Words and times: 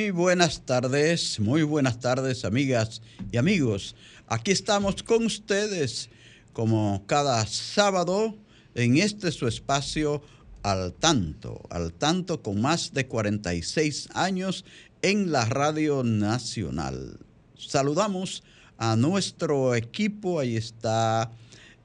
Muy 0.00 0.10
buenas 0.12 0.64
tardes, 0.64 1.38
muy 1.40 1.62
buenas 1.62 2.00
tardes 2.00 2.46
amigas 2.46 3.02
y 3.30 3.36
amigos. 3.36 3.94
Aquí 4.28 4.50
estamos 4.50 5.02
con 5.02 5.26
ustedes 5.26 6.08
como 6.54 7.04
cada 7.06 7.46
sábado 7.46 8.34
en 8.74 8.96
este 8.96 9.30
su 9.30 9.46
espacio 9.46 10.22
al 10.62 10.94
tanto, 10.94 11.60
al 11.68 11.92
tanto 11.92 12.40
con 12.40 12.62
más 12.62 12.94
de 12.94 13.08
46 13.08 14.08
años 14.14 14.64
en 15.02 15.32
la 15.32 15.44
Radio 15.44 16.02
Nacional. 16.02 17.18
Saludamos 17.58 18.42
a 18.78 18.96
nuestro 18.96 19.74
equipo, 19.74 20.40
ahí 20.40 20.56
está 20.56 21.30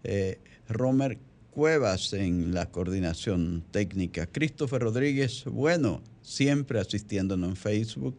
eh, 0.05 0.39
Romer 0.69 1.17
Cuevas 1.55 2.11
en 2.11 2.53
la 2.53 2.65
coordinación 2.65 3.63
técnica, 3.71 4.27
Christopher 4.27 4.81
Rodríguez, 4.81 5.45
bueno, 5.45 6.01
siempre 6.21 6.81
asistiéndonos 6.81 7.47
en 7.51 7.55
Facebook 7.55 8.17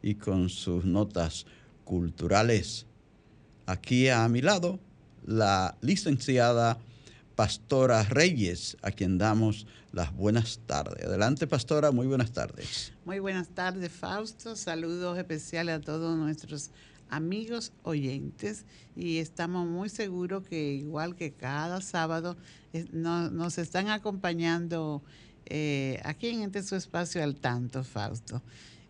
y 0.00 0.14
con 0.14 0.48
sus 0.48 0.82
notas 0.86 1.44
culturales. 1.84 2.86
Aquí 3.66 4.08
a 4.08 4.26
mi 4.30 4.40
lado, 4.40 4.80
la 5.26 5.76
licenciada 5.82 6.78
Pastora 7.36 8.02
Reyes, 8.04 8.78
a 8.80 8.90
quien 8.92 9.18
damos 9.18 9.66
las 9.92 10.16
buenas 10.16 10.58
tardes. 10.64 11.04
Adelante, 11.04 11.46
Pastora, 11.46 11.90
muy 11.90 12.06
buenas 12.06 12.32
tardes. 12.32 12.94
Muy 13.04 13.18
buenas 13.18 13.48
tardes, 13.48 13.92
Fausto. 13.92 14.56
Saludos 14.56 15.18
especiales 15.18 15.76
a 15.76 15.80
todos 15.82 16.16
nuestros 16.16 16.70
amigos 17.14 17.72
oyentes 17.84 18.64
y 18.96 19.18
estamos 19.18 19.68
muy 19.68 19.88
seguros 19.88 20.46
que 20.48 20.72
igual 20.72 21.14
que 21.14 21.32
cada 21.32 21.80
sábado 21.80 22.36
nos 22.92 23.58
están 23.58 23.88
acompañando 23.88 25.02
eh, 25.46 26.00
aquí 26.04 26.28
en 26.28 26.42
este 26.42 26.62
su 26.62 26.74
espacio 26.74 27.22
al 27.22 27.36
tanto, 27.36 27.84
Fausto, 27.84 28.42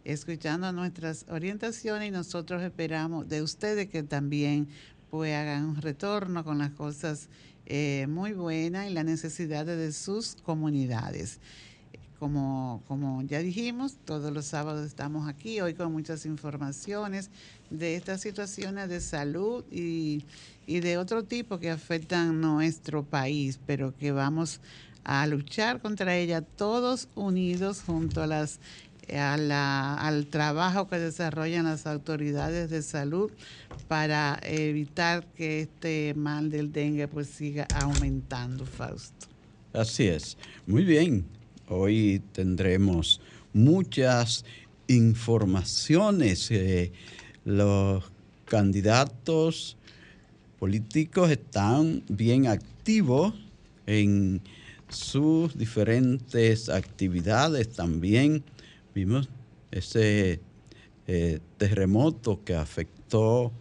escuchando 0.04 0.72
nuestras 0.72 1.26
orientaciones 1.28 2.08
y 2.08 2.10
nosotros 2.10 2.62
esperamos 2.62 3.28
de 3.28 3.42
ustedes 3.42 3.88
que 3.88 4.02
también 4.02 4.68
pues 5.10 5.34
hagan 5.34 5.66
un 5.66 5.82
retorno 5.82 6.44
con 6.44 6.58
las 6.58 6.70
cosas 6.70 7.28
eh, 7.66 8.06
muy 8.08 8.32
buenas 8.32 8.90
y 8.90 8.94
las 8.94 9.04
necesidades 9.04 9.76
de 9.76 9.92
sus 9.92 10.36
comunidades. 10.36 11.40
Como, 12.24 12.82
como 12.88 13.20
ya 13.20 13.40
dijimos, 13.40 13.98
todos 14.06 14.32
los 14.32 14.46
sábados 14.46 14.86
estamos 14.86 15.28
aquí, 15.28 15.60
hoy 15.60 15.74
con 15.74 15.92
muchas 15.92 16.24
informaciones 16.24 17.28
de 17.68 17.96
estas 17.96 18.22
situaciones 18.22 18.88
de 18.88 19.02
salud 19.02 19.62
y, 19.70 20.24
y 20.66 20.80
de 20.80 20.96
otro 20.96 21.24
tipo 21.24 21.58
que 21.58 21.68
afectan 21.68 22.40
nuestro 22.40 23.02
país, 23.02 23.60
pero 23.66 23.94
que 23.94 24.10
vamos 24.10 24.62
a 25.04 25.26
luchar 25.26 25.82
contra 25.82 26.16
ella 26.16 26.40
todos 26.40 27.08
unidos 27.14 27.82
junto 27.84 28.22
a 28.22 28.26
las 28.26 28.58
al 29.12 30.26
trabajo 30.28 30.88
que 30.88 30.98
desarrollan 30.98 31.66
las 31.66 31.86
autoridades 31.86 32.70
de 32.70 32.80
salud 32.80 33.30
para 33.86 34.40
evitar 34.44 35.26
que 35.34 35.60
este 35.60 36.14
mal 36.14 36.48
del 36.48 36.72
dengue 36.72 37.06
pues 37.06 37.26
siga 37.26 37.66
aumentando, 37.74 38.64
Fausto. 38.64 39.26
Así 39.74 40.06
es. 40.08 40.38
Muy 40.66 40.84
bien. 40.84 41.26
Hoy 41.68 42.22
tendremos 42.32 43.20
muchas 43.54 44.44
informaciones. 44.86 46.50
Eh, 46.50 46.92
los 47.44 48.04
candidatos 48.44 49.78
políticos 50.58 51.30
están 51.30 52.02
bien 52.08 52.46
activos 52.46 53.34
en 53.86 54.42
sus 54.88 55.56
diferentes 55.56 56.68
actividades 56.68 57.70
también. 57.70 58.44
Vimos 58.94 59.30
ese 59.70 60.40
eh, 61.06 61.40
terremoto 61.56 62.44
que 62.44 62.54
afectó 62.54 63.52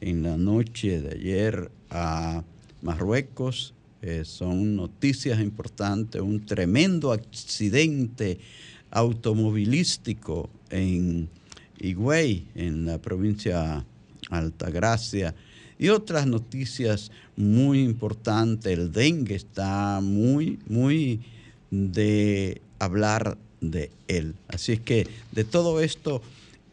en 0.00 0.22
la 0.22 0.36
noche 0.38 1.00
de 1.02 1.14
ayer 1.14 1.70
a 1.90 2.42
Marruecos. 2.80 3.74
Eh, 4.02 4.24
son 4.24 4.76
noticias 4.76 5.40
importantes, 5.40 6.22
un 6.22 6.44
tremendo 6.46 7.12
accidente 7.12 8.38
automovilístico 8.90 10.48
en 10.70 11.28
Higüey, 11.78 12.46
en 12.54 12.86
la 12.86 12.98
provincia 12.98 13.84
Altagracia 14.30 15.34
y 15.78 15.88
otras 15.88 16.26
noticias 16.26 17.10
muy 17.36 17.82
importantes. 17.82 18.72
El 18.72 18.92
dengue 18.92 19.34
está 19.34 20.00
muy, 20.00 20.58
muy 20.68 21.20
de 21.70 22.60
hablar 22.78 23.36
de 23.60 23.90
él. 24.08 24.34
Así 24.48 24.72
es 24.72 24.80
que 24.80 25.08
de 25.32 25.44
todo 25.44 25.80
esto 25.80 26.22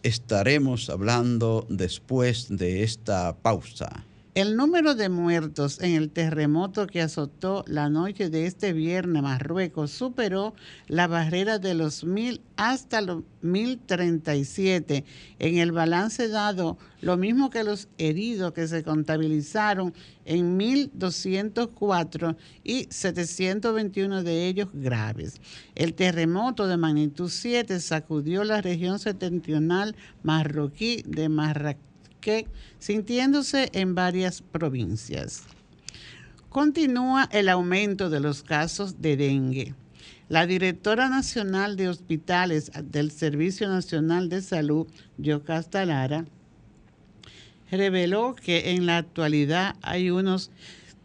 estaremos 0.04 0.90
hablando 0.90 1.66
después 1.70 2.48
de 2.50 2.84
esta 2.84 3.36
pausa. 3.36 4.04
El 4.38 4.56
número 4.56 4.94
de 4.94 5.10
muertos 5.10 5.80
en 5.82 5.96
el 5.96 6.12
terremoto 6.12 6.86
que 6.86 7.02
azotó 7.02 7.66
la 7.66 7.90
noche 7.90 8.30
de 8.30 8.46
este 8.46 8.72
viernes 8.72 9.24
Marruecos 9.24 9.90
superó 9.90 10.54
la 10.88 11.08
barrera 11.08 11.58
de 11.58 11.74
los 11.74 12.04
mil 12.04 12.42
hasta 12.56 13.02
los 13.02 13.24
mil 13.42 13.80
treinta 13.80 14.36
y 14.36 14.46
siete. 14.46 15.06
En 15.40 15.58
el 15.58 15.72
balance 15.72 16.28
dado, 16.28 16.78
lo 17.02 17.18
mismo 17.18 17.50
que 17.50 17.64
los 17.64 17.88
heridos 17.98 18.54
que 18.54 18.68
se 18.68 18.84
contabilizaron 18.84 19.92
en 20.26 20.56
mil 20.56 20.92
doscientos 20.94 21.70
cuatro 21.74 22.38
y 22.64 22.86
721 22.92 24.22
de 24.22 24.46
ellos 24.46 24.70
graves. 24.72 25.42
El 25.74 25.96
terremoto 25.96 26.68
de 26.68 26.78
magnitud 26.78 27.30
7 27.30 27.80
sacudió 27.80 28.44
la 28.44 28.62
región 28.62 29.00
septentrional 29.00 29.96
marroquí 30.22 31.02
de 31.08 31.28
Marrakech 31.28 31.87
sintiéndose 32.80 33.70
en 33.74 33.96
varias 33.96 34.42
provincias. 34.42 35.44
Continúa 36.50 37.30
el 37.32 37.50
aumento 37.50 38.10
de 38.10 38.20
los 38.20 38.44
casos 38.44 39.02
de 39.02 39.18
dengue. 39.18 39.76
La 40.30 40.46
directora 40.46 41.08
nacional 41.08 41.78
de 41.78 41.88
hospitales 41.88 42.72
del 42.84 43.12
Servicio 43.12 43.70
Nacional 43.70 44.28
de 44.28 44.42
Salud, 44.42 44.88
Yocasta 45.18 45.86
Lara, 45.86 46.26
reveló 47.72 48.36
que 48.36 48.72
en 48.72 48.86
la 48.86 48.98
actualidad 48.98 49.76
hay 49.82 50.10
unos 50.10 50.52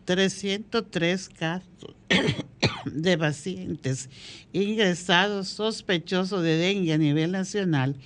303 0.05 1.29
casos 1.29 1.95
de 2.87 3.19
pacientes 3.19 4.11
ingresados 4.53 5.49
sospechosos 5.49 6.43
de 6.43 6.57
dengue 6.57 6.93
a 6.93 6.99
nivel 6.99 7.33
nacional 7.33 7.97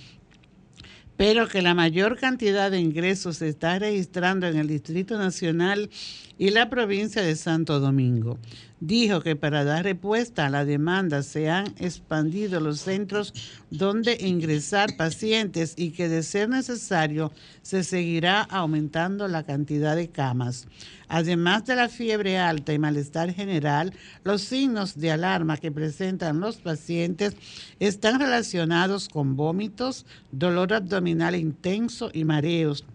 pero 1.17 1.47
que 1.47 1.63
la 1.63 1.73
mayor 1.73 2.17
cantidad 2.17 2.69
de 2.71 2.79
ingresos 2.79 3.37
se 3.37 3.49
está 3.49 3.79
registrando 3.79 4.47
en 4.47 4.55
el 4.55 4.67
Distrito 4.67 5.17
Nacional 5.17 5.89
y 6.37 6.51
la 6.51 6.69
provincia 6.69 7.21
de 7.21 7.35
Santo 7.35 7.79
Domingo. 7.79 8.37
Dijo 8.79 9.21
que 9.21 9.35
para 9.35 9.63
dar 9.63 9.85
respuesta 9.85 10.45
a 10.45 10.49
la 10.51 10.63
demanda 10.63 11.23
se 11.23 11.49
han 11.49 11.73
expandido 11.79 12.59
los 12.59 12.81
centros 12.81 13.33
donde 13.71 14.17
ingresar 14.21 14.95
pacientes 14.97 15.73
y 15.77 15.91
que 15.91 16.07
de 16.07 16.21
ser 16.21 16.47
necesario 16.49 17.31
se 17.63 17.83
seguirá 17.83 18.43
aumentando 18.43 19.27
la 19.27 19.43
cantidad 19.43 19.95
de 19.95 20.09
camas. 20.09 20.67
Además 21.07 21.65
de 21.65 21.75
la 21.75 21.89
fiebre 21.89 22.37
alta 22.37 22.71
y 22.71 22.77
malestar 22.77 23.33
general, 23.33 23.93
los 24.23 24.41
signos 24.41 24.99
de 24.99 25.11
alarma 25.11 25.57
que 25.57 25.71
presentan 25.71 26.39
los 26.39 26.57
pacientes 26.57 27.35
están 27.79 28.19
relacionados 28.19 29.09
con 29.09 29.35
vómitos, 29.35 30.05
dolor 30.31 30.73
abdominal 30.73 31.35
intenso 31.35 32.11
y 32.13 32.25
mareos 32.25 32.85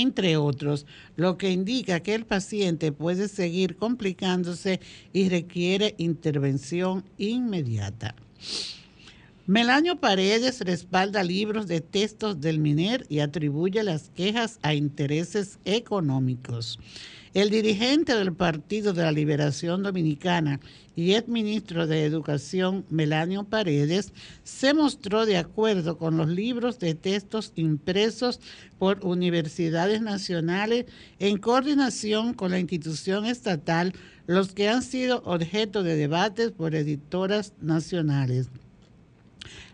entre 0.00 0.36
otros, 0.36 0.86
lo 1.16 1.38
que 1.38 1.50
indica 1.50 2.00
que 2.00 2.14
el 2.14 2.26
paciente 2.26 2.92
puede 2.92 3.28
seguir 3.28 3.76
complicándose 3.76 4.80
y 5.12 5.28
requiere 5.28 5.94
intervención 5.98 7.04
inmediata. 7.18 8.14
Melanio 9.46 9.96
Paredes 9.96 10.62
respalda 10.62 11.22
libros 11.22 11.66
de 11.66 11.82
textos 11.82 12.40
del 12.40 12.58
MINER 12.58 13.04
y 13.10 13.18
atribuye 13.18 13.82
las 13.82 14.08
quejas 14.08 14.58
a 14.62 14.72
intereses 14.72 15.58
económicos. 15.66 16.78
El 17.34 17.50
dirigente 17.50 18.14
del 18.14 18.32
Partido 18.32 18.92
de 18.92 19.02
la 19.02 19.10
Liberación 19.10 19.82
Dominicana 19.82 20.60
y 20.94 21.14
exministro 21.14 21.88
de 21.88 22.04
Educación, 22.04 22.86
Melanio 22.90 23.42
Paredes, 23.42 24.12
se 24.44 24.72
mostró 24.72 25.26
de 25.26 25.36
acuerdo 25.36 25.98
con 25.98 26.16
los 26.16 26.28
libros 26.28 26.78
de 26.78 26.94
textos 26.94 27.52
impresos 27.56 28.38
por 28.78 29.04
universidades 29.04 30.00
nacionales 30.00 30.86
en 31.18 31.38
coordinación 31.38 32.34
con 32.34 32.52
la 32.52 32.60
institución 32.60 33.26
estatal, 33.26 33.94
los 34.28 34.52
que 34.52 34.68
han 34.68 34.84
sido 34.84 35.20
objeto 35.24 35.82
de 35.82 35.96
debates 35.96 36.52
por 36.52 36.76
editoras 36.76 37.52
nacionales 37.60 38.48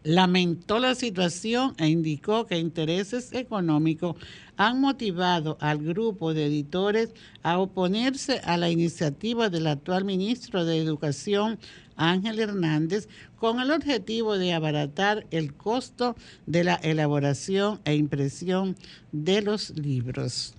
lamentó 0.02 0.78
la 0.78 0.94
situación 0.94 1.74
e 1.78 1.88
indicó 1.88 2.46
que 2.46 2.58
intereses 2.58 3.32
económicos 3.32 4.16
han 4.56 4.80
motivado 4.80 5.56
al 5.60 5.78
grupo 5.78 6.34
de 6.34 6.46
editores 6.46 7.14
a 7.42 7.58
oponerse 7.58 8.40
a 8.44 8.56
la 8.56 8.70
iniciativa 8.70 9.48
del 9.48 9.66
actual 9.66 10.04
ministro 10.04 10.64
de 10.64 10.78
Educación, 10.78 11.58
Ángel 11.96 12.38
Hernández, 12.40 13.08
con 13.36 13.60
el 13.60 13.70
objetivo 13.70 14.38
de 14.38 14.52
abaratar 14.52 15.26
el 15.30 15.54
costo 15.54 16.16
de 16.46 16.64
la 16.64 16.74
elaboración 16.76 17.80
e 17.84 17.94
impresión 17.94 18.76
de 19.12 19.42
los 19.42 19.70
libros. 19.70 20.54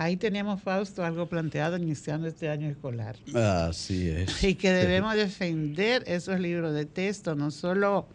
Ahí 0.00 0.16
tenemos, 0.16 0.62
Fausto, 0.62 1.04
algo 1.04 1.26
planteado 1.26 1.76
iniciando 1.76 2.26
este 2.26 2.48
año 2.48 2.70
escolar. 2.70 3.16
Así 3.34 4.08
es. 4.08 4.42
Y 4.42 4.54
que 4.54 4.72
debemos 4.72 5.14
defender 5.14 6.04
esos 6.06 6.40
libros 6.40 6.72
de 6.72 6.86
texto, 6.86 7.34
no 7.34 7.50
solo 7.50 8.08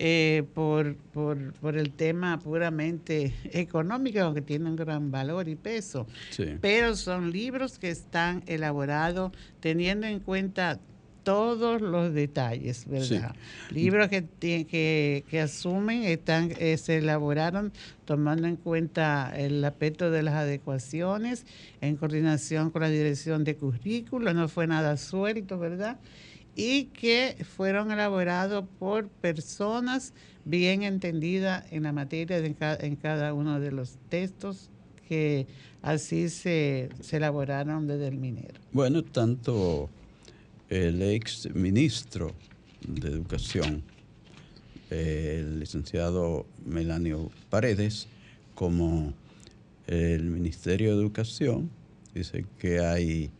eh, 0.00 0.42
por, 0.54 0.96
por, 0.96 1.76
el 1.76 1.92
tema 1.92 2.40
puramente 2.40 3.32
económico, 3.52 4.18
aunque 4.18 4.42
tienen 4.42 4.74
gran 4.74 5.12
valor 5.12 5.48
y 5.48 5.54
peso, 5.54 6.08
pero 6.60 6.96
son 6.96 7.30
libros 7.30 7.78
que 7.78 7.90
están 7.90 8.42
elaborados 8.48 9.30
teniendo 9.60 10.08
en 10.08 10.18
cuenta 10.18 10.80
todos 11.22 11.80
los 11.80 12.12
detalles, 12.14 12.86
¿verdad? 12.88 13.34
Libros 13.70 14.08
que, 14.08 14.26
que, 14.40 15.24
que, 15.28 15.40
asumen, 15.40 16.04
están, 16.04 16.52
eh, 16.58 16.76
se 16.76 16.98
elaboraron 16.98 17.72
tomando 18.04 18.46
en 18.48 18.56
cuenta 18.56 19.32
el 19.36 19.64
aspecto 19.64 20.10
de 20.10 20.22
las 20.22 20.34
adecuaciones, 20.34 21.46
en 21.80 21.96
coordinación 21.96 22.70
con 22.70 22.82
la 22.82 22.88
dirección 22.88 23.44
de 23.44 23.56
currículo, 23.56 24.32
no 24.34 24.48
fue 24.48 24.66
nada 24.66 24.96
suelto, 24.96 25.58
¿verdad? 25.58 25.98
Y 26.56 26.86
que 26.86 27.36
fueron 27.56 27.92
elaborados 27.92 28.64
por 28.78 29.08
personas 29.08 30.12
bien 30.44 30.82
entendidas 30.82 31.64
en 31.70 31.84
la 31.84 31.92
materia 31.92 32.38
en, 32.38 32.56
en 32.58 32.96
cada 32.96 33.34
uno 33.34 33.60
de 33.60 33.72
los 33.72 33.98
textos 34.08 34.70
que 35.08 35.46
así 35.82 36.28
se, 36.28 36.88
se 37.00 37.16
elaboraron 37.16 37.86
desde 37.86 38.08
el 38.08 38.16
minero. 38.16 38.60
Bueno, 38.72 39.02
tanto 39.02 39.90
el 40.70 41.02
ex 41.02 41.52
ministro 41.52 42.32
de 42.86 43.08
Educación, 43.08 43.82
el 44.88 45.58
licenciado 45.58 46.46
Melanio 46.64 47.28
Paredes, 47.50 48.06
como 48.54 49.12
el 49.88 50.22
Ministerio 50.24 50.94
de 50.94 51.02
Educación, 51.02 51.70
dice 52.14 52.44
que 52.58 52.78
hay 52.78 53.30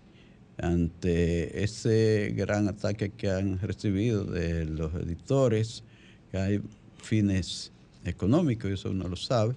ante 0.58 1.62
ese 1.62 2.34
gran 2.36 2.66
ataque 2.66 3.10
que 3.10 3.30
han 3.30 3.60
recibido 3.60 4.24
de 4.24 4.64
los 4.64 4.92
editores, 4.94 5.84
que 6.32 6.38
hay 6.38 6.60
fines 7.00 7.70
económicos, 8.04 8.72
eso 8.72 8.90
uno 8.90 9.06
lo 9.06 9.16
sabe, 9.16 9.54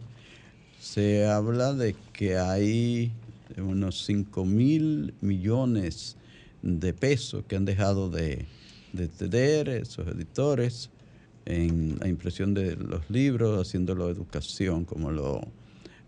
se 0.80 1.26
habla 1.26 1.74
de 1.74 1.96
que 2.14 2.38
hay 2.38 3.12
unos 3.58 4.06
5 4.06 4.46
mil 4.46 5.16
millones 5.22 6.18
de 6.64 6.94
peso 6.94 7.46
que 7.46 7.56
han 7.56 7.66
dejado 7.66 8.10
de, 8.10 8.48
tener 9.18 9.70
esos 9.70 10.08
editores 10.08 10.90
en 11.46 12.00
la 12.00 12.08
impresión 12.08 12.54
de 12.54 12.76
los 12.76 13.10
libros, 13.10 13.68
haciéndolo 13.68 14.10
educación, 14.10 14.86
como 14.86 15.12
lo, 15.12 15.42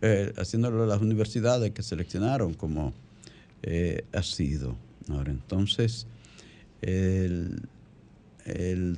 eh, 0.01 0.33
haciéndolo 0.37 0.85
las 0.85 1.01
universidades 1.01 1.71
que 1.71 1.83
seleccionaron 1.83 2.53
como 2.53 2.93
eh, 3.63 4.05
ha 4.13 4.23
sido. 4.23 4.77
Ahora, 5.09 5.31
entonces, 5.31 6.07
el, 6.81 7.61
el 8.45 8.97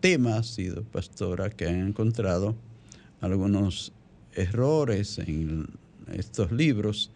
tema 0.00 0.36
ha 0.36 0.42
sido, 0.42 0.82
pastora, 0.82 1.50
que 1.50 1.66
han 1.66 1.88
encontrado 1.88 2.54
algunos 3.20 3.92
errores 4.34 5.18
en 5.18 5.66
estos 6.12 6.52
libros 6.52 7.10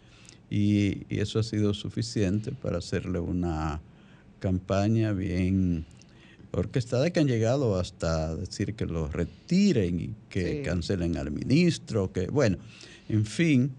y, 0.55 1.05
eso 1.09 1.39
ha 1.39 1.43
sido 1.43 1.73
suficiente 1.73 2.53
para 2.53 2.77
hacerle 2.77 3.19
una 3.19 3.81
campaña 4.39 5.11
bien 5.11 5.85
orquestada 6.51 7.09
que 7.09 7.19
han 7.19 7.27
llegado 7.27 7.77
hasta 7.77 8.33
decir 8.37 8.75
que 8.75 8.85
lo 8.85 9.09
retiren 9.09 9.99
y 9.99 10.15
que 10.29 10.61
cancelen 10.61 11.17
al 11.17 11.31
ministro, 11.31 12.13
que 12.13 12.27
bueno, 12.27 12.57
en 13.09 13.25
fin, 13.25 13.73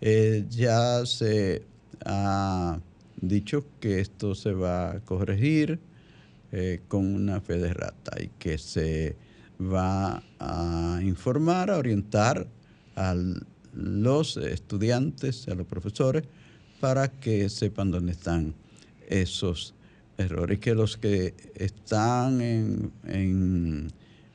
eh, 0.00 0.44
ya 0.48 1.04
se 1.06 1.64
ha 2.04 2.78
dicho 3.20 3.64
que 3.80 3.98
esto 3.98 4.36
se 4.36 4.52
va 4.52 4.92
a 4.92 5.00
corregir 5.00 5.80
eh, 6.52 6.82
con 6.86 7.04
una 7.16 7.40
fe 7.40 7.58
de 7.58 7.74
rata 7.74 8.22
y 8.22 8.28
que 8.38 8.58
se 8.58 9.16
va 9.60 10.22
a 10.38 11.00
informar, 11.02 11.70
a 11.70 11.78
orientar 11.78 12.46
al 12.94 13.44
los 13.72 14.36
estudiantes, 14.36 15.48
a 15.48 15.54
los 15.54 15.66
profesores, 15.66 16.24
para 16.80 17.08
que 17.08 17.48
sepan 17.48 17.90
dónde 17.90 18.12
están 18.12 18.54
esos 19.08 19.74
errores. 20.18 20.58
Que 20.58 20.74
los 20.74 20.96
que 20.96 21.34
están 21.54 22.40
en, 22.40 23.92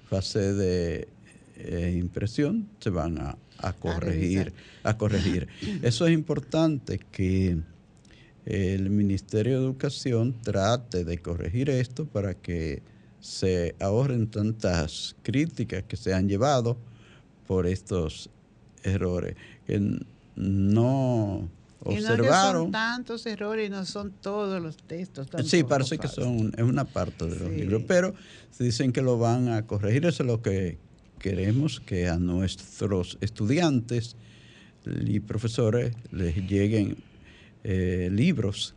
fase 0.10 0.54
de 0.54 1.08
eh, 1.58 1.96
impresión 2.00 2.70
se 2.80 2.90
van 2.90 3.18
a, 3.18 3.38
corregir, 3.74 4.54
a 4.84 4.98
corregir. 4.98 5.48
Eso 5.82 6.08
es 6.08 6.14
importante 6.14 7.00
que 7.12 7.58
el 8.46 8.90
Ministerio 8.90 9.60
de 9.60 9.66
Educación 9.66 10.34
trate 10.42 11.04
de 11.04 11.18
corregir 11.18 11.70
esto 11.70 12.06
para 12.06 12.34
que 12.34 12.82
se 13.20 13.76
ahorren 13.82 14.28
tantas 14.28 15.18
críticas 15.22 15.84
que 15.84 15.98
se 15.98 16.14
han 16.14 16.30
llevado 16.30 16.78
por 17.46 17.68
estos 17.68 18.30
errores 18.84 19.36
que 19.66 20.00
no 20.36 21.50
observaron. 21.84 22.54
no 22.54 22.64
son 22.64 22.72
tantos 22.72 23.26
errores, 23.26 23.70
no 23.70 23.86
son 23.86 24.12
todos 24.22 24.62
los 24.62 24.78
textos. 24.78 25.28
Sí, 25.46 25.64
parece 25.64 25.98
que 25.98 26.08
son, 26.08 26.54
es 26.58 26.64
una 26.64 26.86
parte 26.86 27.26
de 27.26 27.40
los 27.40 27.50
libros, 27.52 27.84
pero 27.88 28.14
dicen 28.60 28.92
que 28.92 29.02
lo 29.02 29.18
van 29.18 29.50
a 29.50 29.66
corregir. 29.66 30.06
Eso 30.06 30.24
es 30.24 30.28
lo 30.28 30.42
que 30.42 30.78
queremos 31.20 31.80
que 31.80 32.08
a 32.08 32.18
nuestros 32.18 33.18
estudiantes 33.22 34.16
y 34.86 35.20
profesores 35.20 35.94
les 36.12 36.36
lleguen 36.48 36.98
eh, 37.64 38.10
libros 38.12 38.76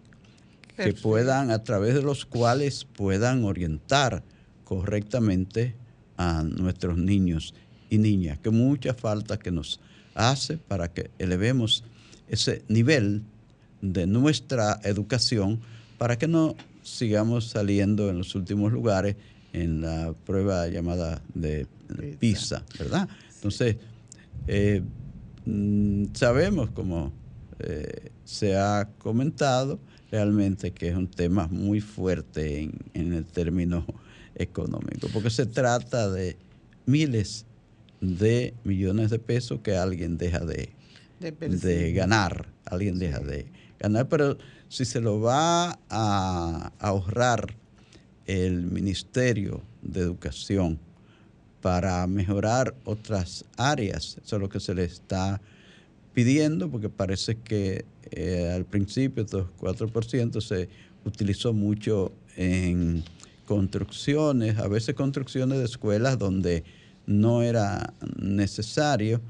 que 0.77 0.95
puedan, 0.95 1.51
a 1.51 1.63
través 1.63 1.95
de 1.95 2.03
los 2.03 2.25
cuales 2.25 2.85
puedan 2.85 3.45
orientar 3.45 4.23
correctamente 4.65 5.75
a 6.17 6.43
nuestros 6.43 6.97
niños 6.97 7.55
y 7.91 7.99
niñas, 7.99 8.39
que 8.39 8.51
mucha 8.51 8.95
falta 8.95 9.39
que 9.39 9.51
nos 9.51 9.81
hace 10.15 10.57
para 10.57 10.93
que 10.93 11.11
elevemos 11.19 11.85
ese 12.29 12.63
nivel 12.69 13.25
de 13.83 14.07
nuestra 14.07 14.81
educación 14.85 15.61
para 15.99 16.17
que 16.17 16.29
no 16.29 16.55
sigamos 16.83 17.49
saliendo 17.49 18.09
en 18.09 18.19
los 18.19 18.35
últimos 18.35 18.73
lugares 18.73 19.17
en 19.53 19.81
la 19.83 20.15
prueba 20.25 20.69
llamada 20.69 21.21
de 21.35 21.67
PISA, 22.19 22.65
¿verdad? 22.79 23.09
Entonces, 23.35 23.77
eh, 24.47 24.83
mm, 25.45 26.07
sabemos, 26.15 26.71
como 26.71 27.13
eh, 27.59 28.11
se 28.25 28.57
ha 28.57 28.89
comentado, 28.99 29.81
realmente 30.11 30.73
que 30.73 30.89
es 30.89 30.97
un 30.97 31.09
tema 31.09 31.49
muy 31.49 31.81
fuerte 31.81 32.63
en, 32.63 32.73
en 32.95 33.13
el 33.13 33.25
término 33.25 33.85
económico, 34.35 35.09
porque 35.13 35.31
se 35.31 35.47
trata 35.47 36.11
de 36.11 36.37
miles 36.87 37.47
de 38.01 38.55
millones 38.65 39.11
de 39.11 39.19
pesos 39.19 39.61
que 39.63 39.77
alguien 39.77 40.17
deja 40.17 40.41
de, 40.41 40.71
de, 41.21 41.93
ganar, 41.93 42.49
alguien 42.65 42.99
deja 42.99 43.21
de 43.21 43.47
ganar, 43.79 44.09
pero 44.09 44.39
si 44.69 44.85
se 44.85 45.01
lo 45.01 45.21
va 45.21 45.79
a 45.89 46.73
ahorrar 46.79 47.55
el 48.27 48.67
Ministerio 48.67 49.63
de 49.83 50.01
Educación 50.01 50.79
para 51.61 52.07
mejorar 52.07 52.75
otras 52.85 53.45
áreas, 53.57 54.19
eso 54.25 54.37
es 54.37 54.43
lo 54.43 54.49
que 54.49 54.61
se 54.61 54.75
le 54.75 54.85
está 54.85 55.41
pidiendo, 56.15 56.71
porque 56.71 56.89
parece 56.89 57.37
que 57.37 57.85
eh, 58.11 58.51
al 58.55 58.65
principio 58.65 59.25
estos 59.25 59.49
4% 59.61 60.41
se 60.41 60.69
utilizó 61.05 61.53
mucho 61.53 62.13
en 62.37 63.05
construcciones, 63.47 64.59
a 64.59 64.69
veces 64.69 64.95
construcciones 64.95 65.59
de 65.59 65.65
escuelas 65.65 66.19
donde 66.19 66.65
no 67.11 67.43
era 67.43 67.93
necesario 68.17 69.21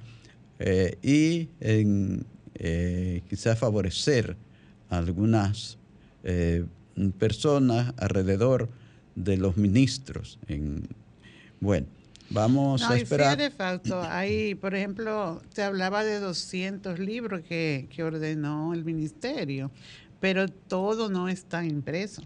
eh, 0.58 0.98
y 1.02 1.48
en 1.60 2.24
eh, 2.54 3.22
quizás 3.28 3.58
favorecer 3.58 4.36
a 4.88 4.98
algunas 4.98 5.78
personas 7.18 7.94
alrededor 7.96 8.68
de 9.14 9.38
los 9.38 9.56
ministros. 9.56 10.38
En, 10.48 10.86
bueno, 11.58 11.86
Vamos 12.30 12.82
a 12.88 12.96
esperar. 12.96 13.36
de 13.36 13.50
falto. 13.50 14.00
Hay, 14.02 14.54
por 14.54 14.74
ejemplo, 14.74 15.42
se 15.52 15.64
hablaba 15.64 16.04
de 16.04 16.20
200 16.20 16.98
libros 17.00 17.42
que, 17.42 17.88
ordenó 17.98 18.72
el 18.72 18.84
ministerio, 18.84 19.70
pero 20.20 20.48
todo 20.48 21.10
no 21.10 21.28
está 21.28 21.64
impreso. 21.64 22.22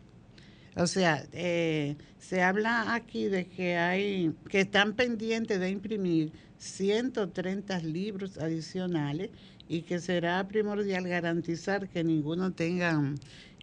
O 0.77 0.87
sea, 0.87 1.25
eh, 1.33 1.97
se 2.19 2.43
habla 2.43 2.95
aquí 2.95 3.27
de 3.27 3.47
que 3.47 3.77
hay, 3.77 4.35
que 4.49 4.61
están 4.61 4.95
pendientes 4.95 5.61
de 5.61 5.71
imprimir 5.71 6.33
130 6.59 7.79
libros 7.81 8.39
adicionales 8.39 9.31
y 9.69 9.83
que 9.83 10.01
será 10.01 10.47
primordial 10.49 11.07
garantizar 11.07 11.89
que 11.89 12.03
ninguno 12.03 12.53
tenga 12.53 13.01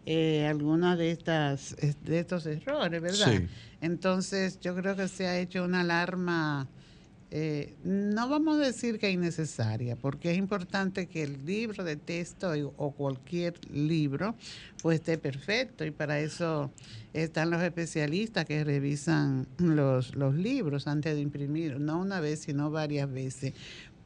eh, 0.05 0.47
alguna 0.47 0.95
de 0.95 1.11
estas 1.11 1.75
de 2.03 2.19
estos 2.19 2.45
errores, 2.45 3.01
¿verdad? 3.01 3.31
Sí. 3.31 3.47
Entonces, 3.81 4.59
yo 4.59 4.75
creo 4.75 4.95
que 4.95 5.07
se 5.07 5.27
ha 5.27 5.39
hecho 5.39 5.63
una 5.63 5.81
alarma, 5.81 6.67
eh, 7.33 7.75
no 7.85 8.27
vamos 8.27 8.57
a 8.57 8.65
decir 8.65 9.00
que 9.00 9.09
innecesaria, 9.09 9.95
porque 9.95 10.31
es 10.31 10.38
importante 10.38 11.07
que 11.07 11.23
el 11.23 11.45
libro 11.45 11.85
de 11.85 11.95
texto 11.95 12.51
o 12.75 12.91
cualquier 12.91 13.53
libro 13.71 14.35
pues 14.81 15.00
esté 15.00 15.17
perfecto 15.17 15.85
y 15.85 15.91
para 15.91 16.19
eso 16.19 16.71
están 17.13 17.50
los 17.50 17.61
especialistas 17.61 18.43
que 18.43 18.63
revisan 18.65 19.47
los, 19.59 20.13
los 20.15 20.35
libros 20.35 20.88
antes 20.88 21.15
de 21.15 21.21
imprimir, 21.21 21.79
no 21.79 22.00
una 22.00 22.19
vez, 22.19 22.41
sino 22.41 22.69
varias 22.69 23.09
veces 23.09 23.53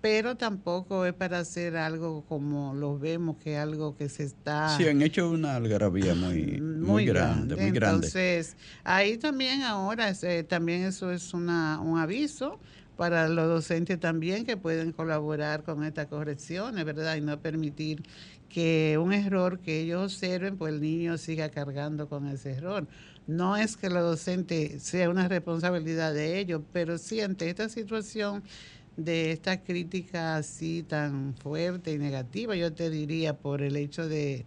pero 0.05 0.35
tampoco 0.35 1.03
es 1.07 1.13
para 1.15 1.39
hacer 1.39 1.75
algo 1.75 2.23
como 2.27 2.75
lo 2.75 2.99
vemos, 2.99 3.37
que 3.37 3.55
es 3.55 3.59
algo 3.59 3.97
que 3.97 4.07
se 4.07 4.21
está... 4.21 4.77
Sí, 4.77 4.87
han 4.87 5.01
hecho 5.01 5.31
una 5.31 5.55
algarabía 5.55 6.13
muy, 6.13 6.61
muy, 6.61 7.07
grande, 7.07 7.55
muy 7.55 7.71
grande. 7.71 8.05
Entonces, 8.05 8.55
ahí 8.83 9.17
también 9.17 9.63
ahora, 9.63 10.13
eh, 10.21 10.43
también 10.43 10.83
eso 10.83 11.11
es 11.11 11.33
una, 11.33 11.79
un 11.79 11.97
aviso 11.97 12.59
para 12.97 13.27
los 13.29 13.47
docentes 13.47 13.99
también 13.99 14.45
que 14.45 14.57
pueden 14.57 14.91
colaborar 14.91 15.63
con 15.63 15.83
estas 15.83 16.07
correcciones, 16.07 16.83
¿verdad? 16.85 17.15
Y 17.15 17.21
no 17.21 17.39
permitir 17.39 18.03
que 18.49 18.97
un 19.01 19.13
error 19.13 19.59
que 19.59 19.81
ellos 19.81 20.13
observen, 20.13 20.57
pues 20.57 20.73
el 20.73 20.81
niño 20.81 21.17
siga 21.17 21.49
cargando 21.49 22.07
con 22.07 22.27
ese 22.27 22.51
error. 22.51 22.87
No 23.27 23.57
es 23.57 23.75
que 23.75 23.89
los 23.89 24.03
docentes 24.03 24.83
sea 24.83 25.09
una 25.09 25.27
responsabilidad 25.27 26.13
de 26.13 26.39
ellos, 26.39 26.61
pero 26.71 26.97
sí 26.97 27.21
ante 27.21 27.49
esta 27.49 27.69
situación 27.69 28.43
de 28.97 29.31
esta 29.31 29.61
crítica 29.61 30.37
así 30.37 30.83
tan 30.83 31.35
fuerte 31.35 31.91
y 31.91 31.97
negativa, 31.97 32.55
yo 32.55 32.71
te 32.73 32.89
diría, 32.89 33.37
por 33.37 33.61
el 33.61 33.75
hecho 33.75 34.07
de, 34.07 34.45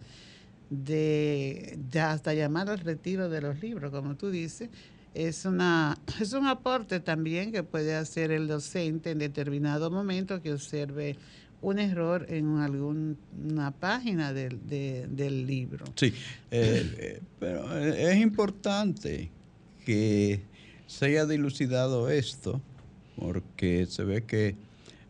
de, 0.69 1.77
hasta 2.01 2.33
llamar 2.33 2.69
al 2.69 2.79
retiro 2.79 3.29
de 3.29 3.41
los 3.41 3.61
libros, 3.61 3.91
como 3.91 4.15
tú 4.15 4.29
dices, 4.31 4.69
es, 5.13 5.45
una, 5.45 5.97
es 6.21 6.33
un 6.33 6.47
aporte 6.47 6.99
también 6.99 7.51
que 7.51 7.63
puede 7.63 7.95
hacer 7.95 8.31
el 8.31 8.47
docente 8.47 9.11
en 9.11 9.19
determinado 9.19 9.91
momento 9.91 10.41
que 10.41 10.53
observe 10.53 11.17
un 11.61 11.77
error 11.77 12.25
en 12.29 12.57
alguna 12.59 13.71
página 13.71 14.31
del, 14.31 14.59
del 14.65 15.45
libro. 15.45 15.85
Sí, 15.95 16.13
eh, 16.51 16.95
eh, 16.97 17.21
pero 17.37 17.77
es 17.77 18.17
importante 18.17 19.29
que 19.85 20.41
se 20.87 21.07
haya 21.07 21.25
dilucidado 21.25 22.09
esto 22.09 22.61
porque 23.17 23.85
se 23.87 24.03
ve 24.05 24.23
que 24.23 24.55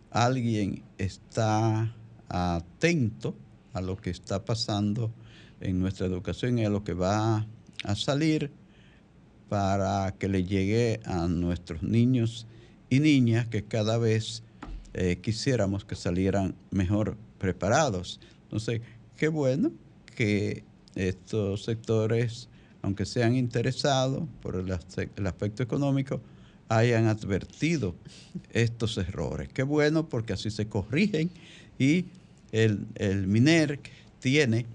alguien 0.10 0.82
está 0.98 1.94
atento 2.28 3.36
a 3.74 3.82
lo 3.82 3.98
que 3.98 4.10
está 4.10 4.44
pasando 4.44 5.12
en 5.62 5.80
nuestra 5.80 6.08
educación 6.08 6.58
y 6.58 6.66
a 6.66 6.70
lo 6.70 6.84
que 6.84 6.94
va 6.94 7.46
a 7.84 7.96
salir 7.96 8.52
para 9.50 10.14
que 10.18 10.30
le 10.30 10.44
llegue 10.44 11.00
a 11.06 11.28
nuestros 11.28 11.84
niños 11.84 12.46
y 12.90 13.00
niñas 13.00 13.48
que 13.48 13.64
cada 13.64 13.98
vez 13.98 14.44
eh, 14.94 15.18
quisiéramos 15.22 15.86
que 15.86 15.96
salieran 15.96 16.56
mejor 16.72 17.18
preparados. 17.40 18.20
Entonces, 18.44 18.82
qué 19.18 19.28
bueno 19.28 19.72
que 20.16 20.64
estos 20.96 21.64
sectores, 21.64 22.48
aunque 22.82 23.06
sean 23.06 23.36
interesados 23.36 24.24
por 24.42 24.56
el 24.56 25.28
aspecto 25.28 25.64
económico, 25.64 26.22
hayan 26.68 27.08
advertido 27.08 27.96
estos 28.52 28.98
errores. 28.98 29.50
Qué 29.52 29.64
bueno 29.64 30.08
porque 30.08 30.34
así 30.34 30.52
se 30.52 30.68
corrigen 30.68 31.32
y 31.80 32.06
el, 32.52 32.86
el 32.96 33.28
MINER 33.28 33.80
tiene 34.20 34.66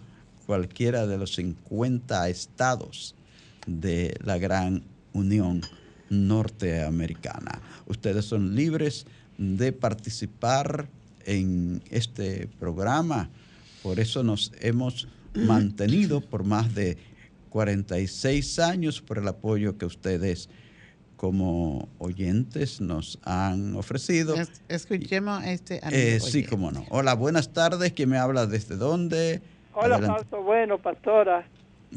cualquiera 0.49 1.05
de 1.05 1.19
los 1.19 1.35
50 1.35 2.27
estados 2.27 3.13
de 3.67 4.17
la 4.23 4.39
gran 4.39 4.81
Unión 5.13 5.61
Norteamericana. 6.09 7.61
Ustedes 7.85 8.25
son 8.25 8.55
libres 8.55 9.05
de 9.37 9.71
participar 9.73 10.89
en 11.27 11.83
este 11.91 12.49
programa. 12.59 13.29
Por 13.83 13.99
eso 13.99 14.23
nos 14.23 14.51
hemos 14.59 15.07
mantenido 15.35 16.19
por 16.19 16.43
más 16.43 16.73
de 16.73 16.97
46 17.51 18.57
años 18.57 19.01
por 19.01 19.19
el 19.19 19.27
apoyo 19.27 19.77
que 19.77 19.85
ustedes 19.85 20.49
como 21.15 21.89
oyentes 21.99 22.81
nos 22.81 23.19
han 23.21 23.75
ofrecido. 23.75 24.35
escuchemos 24.67 25.43
este 25.45 25.79
eh, 25.91 26.19
Sí, 26.19 26.43
cómo 26.43 26.71
no. 26.71 26.87
Hola, 26.89 27.13
buenas 27.13 27.53
tardes. 27.53 27.93
¿Quién 27.93 28.09
me 28.09 28.17
habla 28.17 28.47
desde 28.47 28.77
dónde? 28.77 29.43
Hola, 29.81 29.99
Fausto. 29.99 30.41
Bueno, 30.43 30.77
pastora. 30.77 31.45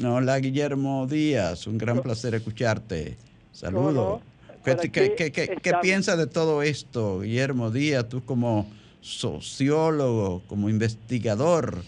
Hola, 0.03 0.39
Guillermo 0.39 1.07
Díaz. 1.07 1.67
Un 1.67 1.77
gran 1.77 2.01
placer 2.01 2.35
escucharte. 2.35 3.17
Saludos. 3.51 4.21
¿Qué, 4.63 5.31
qué 5.31 5.73
piensas 5.81 6.17
de 6.17 6.27
todo 6.27 6.63
esto, 6.63 7.19
Guillermo 7.19 7.69
Díaz? 7.69 8.07
Tú 8.07 8.23
como 8.23 8.67
sociólogo, 9.01 10.41
como 10.47 10.69
investigador, 10.69 11.83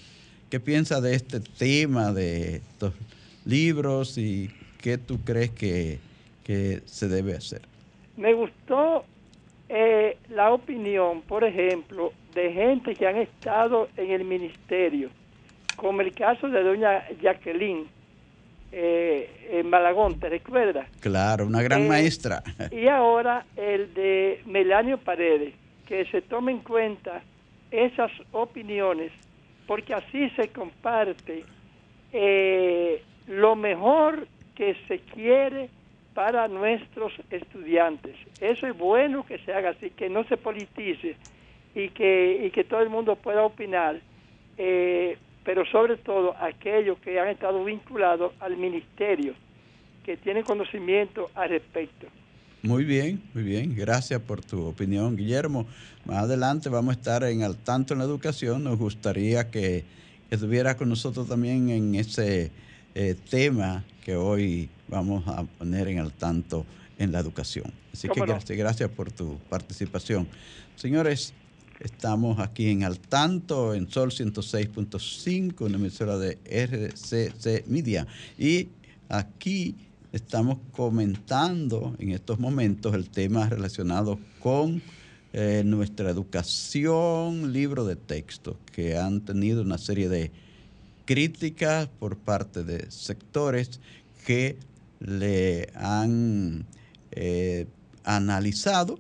¿qué 0.50 0.60
piensas 0.60 1.02
de 1.02 1.16
este 1.16 1.40
tema, 1.40 2.12
de 2.12 2.58
estos 2.58 2.94
libros 3.46 4.18
y 4.18 4.50
qué 4.82 4.98
tú 4.98 5.20
crees 5.24 5.52
que, 5.52 6.00
se 6.86 7.08
debe 7.08 7.34
hacer. 7.36 7.62
Me 8.18 8.34
gustó 8.34 9.04
eh, 9.68 10.18
la 10.30 10.54
opinión, 10.54 11.24
por 11.24 11.44
ejemplo, 11.44 12.14
de 12.36 12.52
gente 12.52 12.94
que 12.94 13.08
han 13.08 13.18
estado 13.18 13.90
en 13.98 14.12
el 14.12 14.26
ministerio, 14.26 15.10
como 15.76 16.02
el 16.02 16.14
caso 16.14 16.50
de 16.50 16.64
doña 16.64 17.04
Jacqueline 17.22 17.88
eh, 18.72 19.48
en 19.52 19.70
Malagón, 19.70 20.20
¿te 20.20 20.30
recuerdas? 20.30 20.88
Claro, 21.00 21.46
una 21.46 21.62
gran 21.62 21.84
eh, 21.84 21.88
maestra. 21.88 22.44
Y 22.72 22.88
ahora 22.88 23.46
el 23.56 23.94
de 23.94 24.42
Melanio 24.46 24.98
Paredes, 24.98 25.54
que 25.88 26.06
se 26.06 26.22
tome 26.22 26.52
en 26.52 26.60
cuenta 26.60 27.22
esas 27.72 28.12
opiniones, 28.32 29.12
porque 29.68 29.94
así 29.94 30.30
se 30.32 30.50
comparte 30.50 31.46
eh, 32.12 33.02
lo 33.28 33.56
mejor 33.56 34.28
que 34.56 34.76
se 34.88 35.00
quiere 35.00 35.70
para 36.14 36.48
nuestros 36.48 37.14
estudiantes. 37.30 38.16
Eso 38.40 38.68
es 38.68 38.78
bueno 38.78 39.26
que 39.26 39.38
se 39.40 39.54
haga 39.54 39.72
así, 39.72 39.90
que 39.92 40.10
no 40.10 40.24
se 40.24 40.38
politice 40.38 41.18
y 41.76 41.90
que, 41.90 42.46
y 42.46 42.52
que 42.52 42.64
todo 42.64 42.82
el 42.82 42.90
mundo 42.90 43.18
pueda 43.18 43.44
opinar, 43.44 44.00
eh, 44.58 45.18
pero 45.46 45.64
sobre 45.68 45.96
todo 45.98 46.36
aquellos 46.42 46.98
que 47.00 47.20
han 47.20 47.30
estado 47.30 47.64
vinculados 47.64 48.34
al 48.40 48.58
ministerio, 48.58 49.34
que 50.04 50.18
tienen 50.18 50.44
conocimiento 50.44 51.30
al 51.36 51.50
respecto. 51.50 52.08
Muy 52.64 52.84
bien, 52.84 53.22
muy 53.36 53.44
bien. 53.44 53.76
Gracias 53.76 54.20
por 54.22 54.44
tu 54.44 54.66
opinión, 54.66 55.16
Guillermo. 55.16 55.68
Más 56.06 56.24
adelante 56.24 56.68
vamos 56.68 56.96
a 56.96 56.98
estar 56.98 57.24
en 57.24 57.44
al 57.44 57.58
tanto 57.58 57.94
en 57.94 58.00
la 58.00 58.06
educación. 58.06 58.64
Nos 58.64 58.80
gustaría 58.80 59.52
que 59.52 59.84
estuviera 60.32 60.76
con 60.76 60.90
nosotros 60.90 61.28
también 61.30 61.70
en 61.70 61.94
ese 61.94 62.52
eh, 62.96 63.16
tema 63.30 63.84
que 64.04 64.16
hoy 64.16 64.68
vamos 64.88 65.28
a 65.28 65.44
poner 65.44 65.90
en 65.90 66.00
al 66.00 66.12
tanto 66.12 66.66
en 66.98 67.12
la 67.12 67.20
educación. 67.20 67.72
Así 67.94 68.10
que 68.10 68.20
gracias, 68.20 68.58
gracias 68.58 68.90
por 68.90 69.12
tu 69.12 69.38
participación. 69.48 70.28
Señores, 70.76 71.36
estamos 71.80 72.40
aquí 72.40 72.70
en 72.70 72.84
al 72.84 73.00
tanto 73.00 73.74
en 73.74 73.90
Sol 73.90 74.12
106.5, 74.12 75.62
una 75.62 75.76
emisora 75.76 76.18
de 76.18 76.38
RCC 76.46 77.68
Media. 77.68 78.08
Y 78.38 78.70
aquí 79.10 79.76
estamos 80.12 80.58
comentando 80.72 81.96
en 82.00 82.12
estos 82.12 82.40
momentos 82.40 82.94
el 82.96 83.10
tema 83.10 83.50
relacionado 83.50 84.20
con 84.40 84.82
eh, 85.34 85.64
nuestra 85.66 86.10
educación, 86.10 87.52
libro 87.52 87.86
de 87.86 87.98
texto, 87.98 88.58
que 88.72 88.98
han 88.98 89.22
tenido 89.22 89.62
una 89.62 89.78
serie 89.78 90.08
de 90.08 90.32
críticas 91.04 91.90
por 92.00 92.18
parte 92.18 92.64
de 92.64 92.90
sectores 92.90 93.80
que 94.26 94.58
le 95.00 95.70
han 95.76 96.66
eh, 97.12 97.68
analizado 98.06 98.98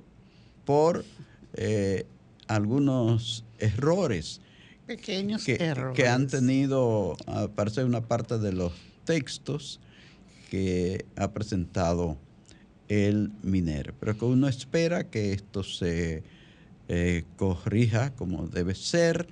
por 0.66 1.06
eh, 1.54 2.06
algunos 2.48 3.46
errores. 3.60 4.42
Pequeños 4.86 5.44
que, 5.44 5.56
errores. 5.56 5.96
Que 5.96 6.08
han 6.08 6.28
tenido, 6.28 7.18
aparte 7.28 7.82
de 7.82 7.86
una 7.86 8.02
parte 8.02 8.38
de 8.38 8.54
los 8.54 8.74
textos, 9.04 9.80
que 10.50 11.06
ha 11.16 11.32
presentado 11.32 12.18
el 12.88 13.32
minero. 13.42 13.94
Pero 14.00 14.18
que 14.18 14.26
uno 14.26 14.48
espera 14.48 15.10
que 15.10 15.34
esto 15.34 15.64
se 15.64 16.24
eh, 16.88 17.24
corrija 17.38 18.14
como 18.14 18.48
debe 18.48 18.76
ser 18.76 19.28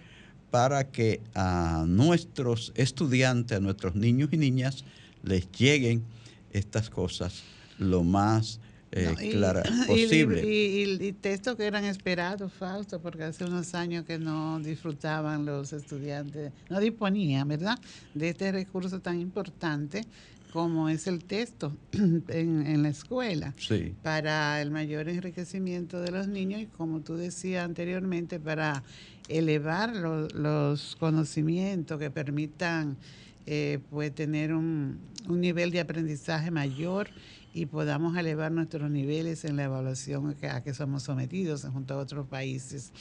para 0.49 0.91
que 0.91 1.21
a 1.33 1.85
nuestros 1.87 2.73
estudiantes, 2.75 3.57
a 3.57 3.61
nuestros 3.61 3.95
niños 3.95 4.29
y 4.31 4.37
niñas, 4.37 4.85
les 5.23 5.51
lleguen 5.51 6.03
estas 6.51 6.89
cosas 6.89 7.43
lo 7.79 8.03
más 8.03 8.59
eh, 8.95 9.29
clara 9.31 9.63
posible. 9.87 10.41
Y, 10.45 10.97
y, 11.01 11.11
textos 11.13 11.55
que 11.55 11.65
eran 11.65 11.85
esperados, 11.85 12.51
Fausto, 12.53 13.01
porque 13.01 13.23
hace 13.23 13.45
unos 13.45 13.73
años 13.75 14.05
que 14.05 14.19
no 14.19 14.59
disfrutaban 14.59 15.45
los 15.45 15.73
estudiantes, 15.73 16.51
no 16.69 16.79
disponían, 16.79 17.47
¿verdad?, 17.47 17.79
de 18.13 18.29
este 18.29 18.51
recurso 18.51 18.99
tan 18.99 19.19
importante 19.19 20.05
como 20.53 20.87
es 20.87 21.07
el 21.07 21.23
texto 21.23 21.75
en, 22.27 22.83
la 22.83 22.89
escuela, 22.89 23.55
para 24.03 24.61
el 24.61 24.69
mayor 24.69 25.09
enriquecimiento 25.09 25.99
de 25.99 26.11
los 26.11 26.27
niños 26.27 26.61
y 26.61 26.67
como 26.67 26.99
tú 26.99 27.15
decías 27.15 27.65
anteriormente, 27.65 28.39
para 28.39 28.83
elevar 29.29 29.95
los 29.95 30.95
conocimientos 30.97 31.97
que 31.97 32.11
permitan 32.11 32.97
eh, 33.47 33.79
pues 33.89 34.13
tener 34.13 34.53
un, 34.53 34.99
nivel 35.27 35.71
de 35.71 35.79
aprendizaje 35.79 36.51
mayor 36.51 37.09
y 37.53 37.67
podamos 37.67 38.17
elevar 38.17 38.51
nuestros 38.51 38.89
niveles 38.89 39.45
en 39.45 39.55
la 39.55 39.65
evaluación 39.65 40.35
a 40.49 40.61
que 40.61 40.73
somos 40.73 41.03
sometidos 41.03 41.63
junto 41.71 41.93
a 41.93 41.97
otros 41.97 42.27
países. 42.27 42.91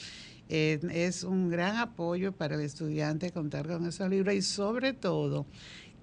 Eh, 0.49 0.79
es 0.91 1.23
un 1.23 1.49
gran 1.49 1.77
apoyo 1.77 2.33
para 2.33 2.55
el 2.55 2.61
estudiante 2.61 3.31
contar 3.31 3.67
con 3.67 3.85
esos 3.87 4.09
libros 4.09 4.35
y 4.35 4.41
sobre 4.41 4.93
todo 4.93 5.47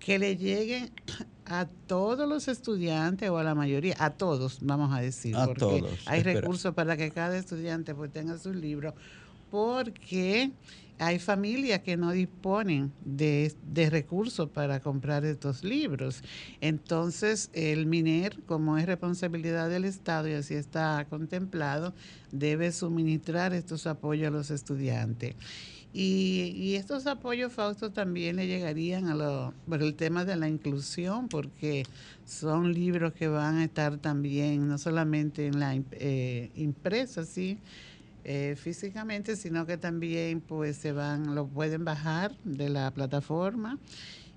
que 0.00 0.18
le 0.18 0.36
lleguen 0.36 0.90
a 1.44 1.66
todos 1.86 2.28
los 2.28 2.48
estudiantes 2.48 3.28
o 3.30 3.38
a 3.38 3.44
la 3.44 3.54
mayoría, 3.54 3.94
a 3.98 4.10
todos, 4.10 4.58
vamos 4.62 4.92
a 4.92 5.00
decir, 5.00 5.36
a 5.36 5.44
porque 5.46 5.60
todos, 5.60 5.98
hay 6.06 6.22
recursos 6.22 6.74
para 6.74 6.96
que 6.96 7.10
cada 7.10 7.36
estudiante 7.36 7.94
pues 7.94 8.10
tenga 8.10 8.38
sus 8.38 8.56
libros, 8.56 8.94
porque 9.50 10.52
hay 11.00 11.18
familias 11.18 11.80
que 11.80 11.96
no 11.96 12.12
disponen 12.12 12.92
de, 13.04 13.52
de, 13.72 13.88
recursos 13.88 14.50
para 14.50 14.80
comprar 14.80 15.24
estos 15.24 15.64
libros. 15.64 16.22
Entonces, 16.60 17.48
el 17.54 17.86
MINER, 17.86 18.38
como 18.46 18.76
es 18.76 18.84
responsabilidad 18.84 19.70
del 19.70 19.86
Estado 19.86 20.28
y 20.28 20.34
así 20.34 20.54
está 20.54 21.06
contemplado, 21.08 21.94
debe 22.32 22.70
suministrar 22.70 23.54
estos 23.54 23.86
apoyos 23.86 24.28
a 24.28 24.30
los 24.30 24.50
estudiantes. 24.50 25.34
Y, 25.92 26.74
estos 26.76 27.06
apoyos, 27.08 27.52
Fausto, 27.52 27.90
también 27.90 28.36
le 28.36 28.46
llegarían 28.46 29.08
a 29.08 29.14
lo, 29.14 29.54
por 29.68 29.82
el 29.82 29.94
tema 29.94 30.24
de 30.24 30.36
la 30.36 30.48
inclusión, 30.48 31.28
porque 31.28 31.84
son 32.24 32.72
libros 32.72 33.12
que 33.12 33.26
van 33.26 33.56
a 33.56 33.64
estar 33.64 33.98
también, 33.98 34.68
no 34.68 34.78
solamente 34.78 35.48
en 35.48 35.58
la 35.58 35.74
eh, 35.92 36.50
impresa, 36.54 37.24
sí, 37.24 37.58
eh, 38.24 38.56
físicamente, 38.56 39.36
sino 39.36 39.66
que 39.66 39.76
también 39.76 40.40
pues 40.40 40.76
se 40.76 40.92
van, 40.92 41.34
lo 41.34 41.46
pueden 41.46 41.84
bajar 41.84 42.36
de 42.44 42.68
la 42.68 42.90
plataforma 42.90 43.78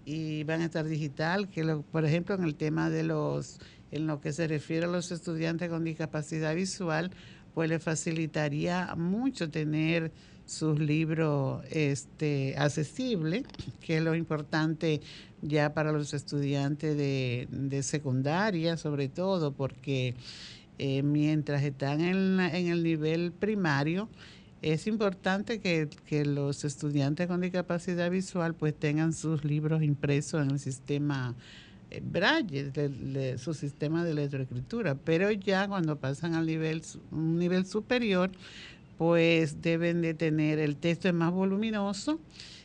y 0.05 0.43
van 0.43 0.61
a 0.61 0.65
estar 0.65 0.85
digital, 0.85 1.49
que 1.49 1.63
por 1.91 2.05
ejemplo 2.05 2.35
en 2.35 2.43
el 2.43 2.55
tema 2.55 2.89
de 2.89 3.03
los, 3.03 3.59
en 3.91 4.07
lo 4.07 4.21
que 4.21 4.33
se 4.33 4.47
refiere 4.47 4.85
a 4.85 4.89
los 4.89 5.11
estudiantes 5.11 5.69
con 5.69 5.83
discapacidad 5.83 6.55
visual, 6.55 7.11
pues 7.53 7.69
le 7.69 7.79
facilitaría 7.79 8.95
mucho 8.95 9.49
tener 9.49 10.11
sus 10.45 10.79
libros 10.79 11.63
este, 11.69 12.55
accesibles, 12.57 13.43
que 13.81 13.97
es 13.97 14.03
lo 14.03 14.15
importante 14.15 15.01
ya 15.41 15.73
para 15.73 15.91
los 15.91 16.13
estudiantes 16.13 16.97
de, 16.97 17.47
de 17.51 17.83
secundaria, 17.83 18.77
sobre 18.77 19.07
todo, 19.07 19.53
porque 19.53 20.15
eh, 20.79 21.03
mientras 21.03 21.63
están 21.63 22.01
en, 22.01 22.39
en, 22.39 22.67
el 22.67 22.83
nivel 22.83 23.31
primario, 23.31 24.09
es 24.61 24.87
importante 24.87 25.59
que, 25.59 25.89
que, 26.07 26.25
los 26.25 26.63
estudiantes 26.63 27.27
con 27.27 27.41
discapacidad 27.41 28.09
visual 28.09 28.53
pues 28.53 28.73
tengan 28.73 29.13
sus 29.13 29.43
libros 29.43 29.83
impresos 29.83 30.41
en 30.41 30.51
el 30.51 30.59
sistema 30.59 31.35
eh, 31.93 32.01
Braille, 32.03 33.37
su 33.37 33.53
sistema 33.53 34.03
de 34.03 34.15
letroescritura, 34.15 34.95
pero 34.95 35.31
ya 35.31 35.67
cuando 35.67 35.97
pasan 35.97 36.33
al 36.33 36.47
nivel, 36.47 36.81
un 37.11 37.37
nivel 37.37 37.65
superior, 37.67 38.31
pues 38.97 39.61
deben 39.61 40.01
de 40.01 40.13
tener, 40.13 40.59
el 40.59 40.75
texto 40.75 41.11
más 41.13 41.31
voluminoso, 41.31 42.19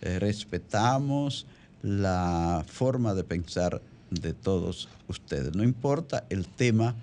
eh, 0.00 0.18
respetamos 0.18 1.46
la 1.82 2.64
forma 2.66 3.12
de 3.12 3.24
pensar 3.24 3.82
de 4.10 4.32
todos 4.32 4.88
ustedes. 5.06 5.54
No 5.54 5.64
importa 5.64 6.24
el 6.30 6.48
tema 6.48 6.94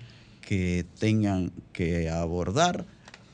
que 0.41 0.87
tengan 0.99 1.51
que 1.71 2.09
abordar. 2.09 2.83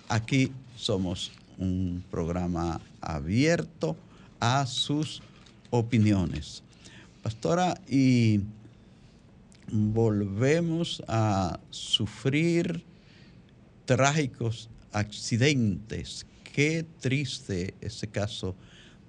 Aquí 0.10 0.52
somos 0.76 1.32
un 1.62 2.04
programa 2.10 2.82
abierto 3.00 3.96
a 4.40 4.66
sus 4.66 5.22
opiniones. 5.70 6.64
Pastora, 7.22 7.80
y 7.88 8.42
volvemos 9.72 11.04
a 11.08 11.60
sufrir 11.70 12.84
trágicos 13.86 14.70
accidentes. 14.92 16.26
Qué 16.44 16.86
triste 17.00 17.76
ese 17.80 18.08
caso 18.08 18.56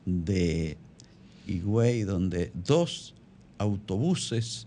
de 0.05 0.77
Higüey, 1.47 2.03
donde 2.03 2.53
dos 2.55 3.15
autobuses 3.59 4.67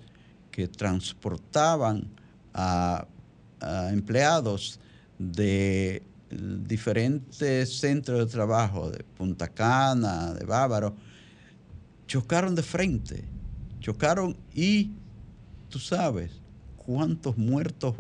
que 0.51 0.67
transportaban 0.67 2.07
a 2.53 3.05
empleados 3.91 4.79
de 5.19 6.01
diferentes 6.29 7.79
centros 7.79 8.19
de 8.19 8.25
trabajo, 8.25 8.89
de 8.89 9.03
Punta 9.03 9.47
Cana, 9.47 10.33
de 10.33 10.45
Bávaro, 10.45 10.95
chocaron 12.07 12.55
de 12.55 12.63
frente, 12.63 13.25
chocaron 13.79 14.35
y 14.53 14.91
tú 15.69 15.79
sabes 15.79 16.41
cuántos 16.77 17.37
muertos 17.37 17.95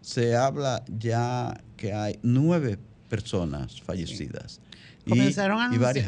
se 0.00 0.36
habla 0.36 0.84
ya 0.98 1.62
que 1.76 1.92
hay 1.92 2.18
nueve 2.22 2.78
personas 3.12 3.78
fallecidas. 3.82 4.58
Comenzaron, 5.06 5.58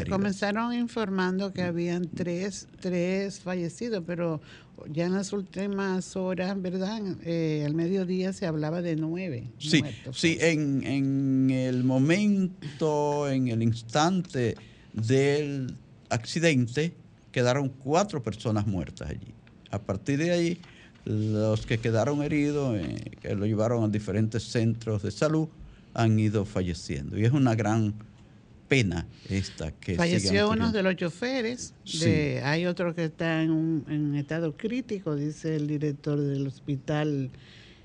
comenzaron 0.08 0.72
informando 0.72 1.52
que 1.52 1.60
habían 1.60 2.08
tres, 2.08 2.66
tres 2.80 3.40
fallecidos, 3.40 4.02
pero 4.06 4.40
ya 4.90 5.04
en 5.04 5.12
las 5.12 5.34
últimas 5.34 6.16
horas, 6.16 6.62
¿verdad? 6.62 7.02
Eh, 7.24 7.62
al 7.66 7.74
mediodía 7.74 8.32
se 8.32 8.46
hablaba 8.46 8.80
de 8.80 8.96
nueve. 8.96 9.44
Sí, 9.58 9.82
sí 10.12 10.38
en, 10.40 10.82
en 10.82 11.50
el 11.50 11.84
momento, 11.84 13.28
en 13.28 13.48
el 13.48 13.62
instante 13.62 14.54
del 14.94 15.76
accidente, 16.08 16.94
quedaron 17.32 17.68
cuatro 17.68 18.22
personas 18.22 18.66
muertas 18.66 19.10
allí. 19.10 19.34
A 19.70 19.78
partir 19.78 20.20
de 20.20 20.30
ahí, 20.30 20.58
los 21.04 21.66
que 21.66 21.76
quedaron 21.76 22.22
heridos, 22.22 22.78
eh, 22.78 23.18
que 23.20 23.34
lo 23.34 23.44
llevaron 23.44 23.84
a 23.84 23.88
diferentes 23.88 24.44
centros 24.44 25.02
de 25.02 25.10
salud, 25.10 25.48
han 25.94 26.18
ido 26.18 26.44
falleciendo. 26.44 27.18
Y 27.18 27.24
es 27.24 27.32
una 27.32 27.54
gran 27.54 27.94
pena 28.68 29.06
esta 29.28 29.72
que 29.72 29.94
falleció 29.94 30.50
uno 30.50 30.72
de 30.72 30.82
los 30.82 30.96
choferes 30.96 31.74
hay 32.42 32.64
otro 32.64 32.94
que 32.94 33.04
está 33.04 33.42
en, 33.42 33.84
en 33.88 34.14
estado 34.14 34.56
crítico 34.56 35.14
dice 35.14 35.56
el 35.56 35.66
director 35.66 36.18
del 36.18 36.46
hospital 36.46 37.30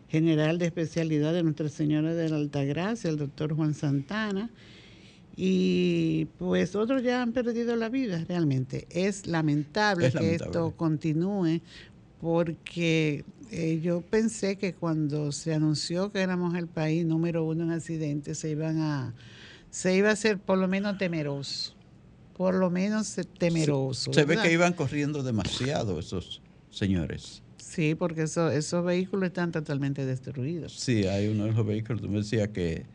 general 0.10 0.58
de 0.58 0.66
especialidad 0.66 1.34
de 1.34 1.44
Nuestra 1.44 1.70
Señora 1.70 2.14
de 2.14 2.30
la 2.30 2.38
Altagracia 2.38 3.10
el 3.10 3.18
doctor 3.18 3.56
Juan 3.56 3.74
Santana. 3.74 4.50
Y 5.42 6.26
pues 6.38 6.76
otros 6.76 7.02
ya 7.02 7.22
han 7.22 7.32
perdido 7.32 7.78
la 7.78 7.88
vida 7.88 8.26
realmente. 8.28 8.88
Es 8.90 9.26
lamentable, 9.26 10.12
que 10.12 10.36
esto 10.36 10.74
continúe 10.76 11.62
porque 12.22 13.24
eh, 13.52 13.80
yo 13.82 14.02
pensé 14.02 14.58
que 14.58 14.74
cuando 14.74 15.32
se 15.32 15.54
anunció 15.54 16.12
que 16.12 16.20
éramos 16.22 16.56
el 16.56 16.68
país 16.68 17.06
número 17.06 17.46
uno 17.46 17.64
en 17.64 17.72
accidentes 17.72 18.40
se 18.40 18.50
iban 18.50 18.80
a 18.80 19.14
se 19.72 19.96
iba 19.96 20.12
a 20.12 20.16
ser 20.16 20.40
por 20.40 20.58
lo 20.58 20.68
menos 20.68 20.98
temeroso, 20.98 21.76
por 22.36 22.56
lo 22.56 22.70
menos 22.70 23.16
temeroso. 23.38 24.12
Se, 24.12 24.26
ve 24.26 24.38
que 24.42 24.52
iban 24.52 24.74
corriendo 24.74 25.22
demasiado 25.22 26.00
esos 26.00 26.42
señores. 26.72 27.44
Sí, 27.58 27.94
porque 27.94 28.24
eso, 28.24 28.50
esos 28.50 28.84
vehículos 28.84 29.28
están 29.28 29.52
totalmente 29.52 30.06
destruidos. 30.06 30.74
Sí, 30.74 31.06
hay 31.06 31.28
uno 31.28 31.46
de 31.46 31.52
los 31.52 31.66
vehículos, 31.66 32.02
tú 32.02 32.10
me 32.10 32.18
decías 32.18 32.50
que, 32.50 32.86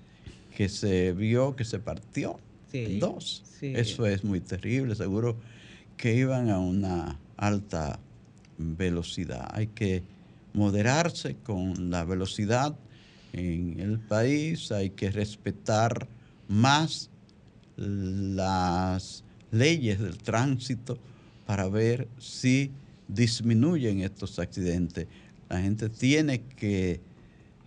que 0.57 0.69
se 0.69 1.13
vio 1.13 1.55
que 1.55 1.65
se 1.65 1.79
partió 1.79 2.41
en 2.73 2.99
dos. 2.99 3.45
Eso 3.61 4.07
es 4.07 4.25
muy 4.25 4.41
terrible, 4.41 4.97
seguro 4.97 5.37
que 5.97 6.15
iban 6.15 6.51
a 6.51 6.59
una 6.59 7.21
alta 7.37 8.01
velocidad. 8.59 9.49
Hay 9.53 9.69
que 9.69 10.03
moderarse 10.53 11.37
con 11.43 11.91
la 11.91 12.05
velocidad 12.05 12.77
en 13.33 13.81
el 13.81 13.99
país, 13.99 14.71
hay 14.71 14.91
que 14.91 15.11
respetar 15.11 16.07
más 16.49 17.11
las 17.77 19.25
leyes 19.51 19.99
del 20.01 20.19
tránsito 20.19 20.99
para 21.47 21.69
ver 21.69 22.07
si 22.19 22.71
disminuyen 23.09 24.01
estos 24.01 24.39
accidentes. 24.39 25.09
La 25.49 25.61
gente 25.61 25.89
tiene 25.89 26.43
que 26.57 27.01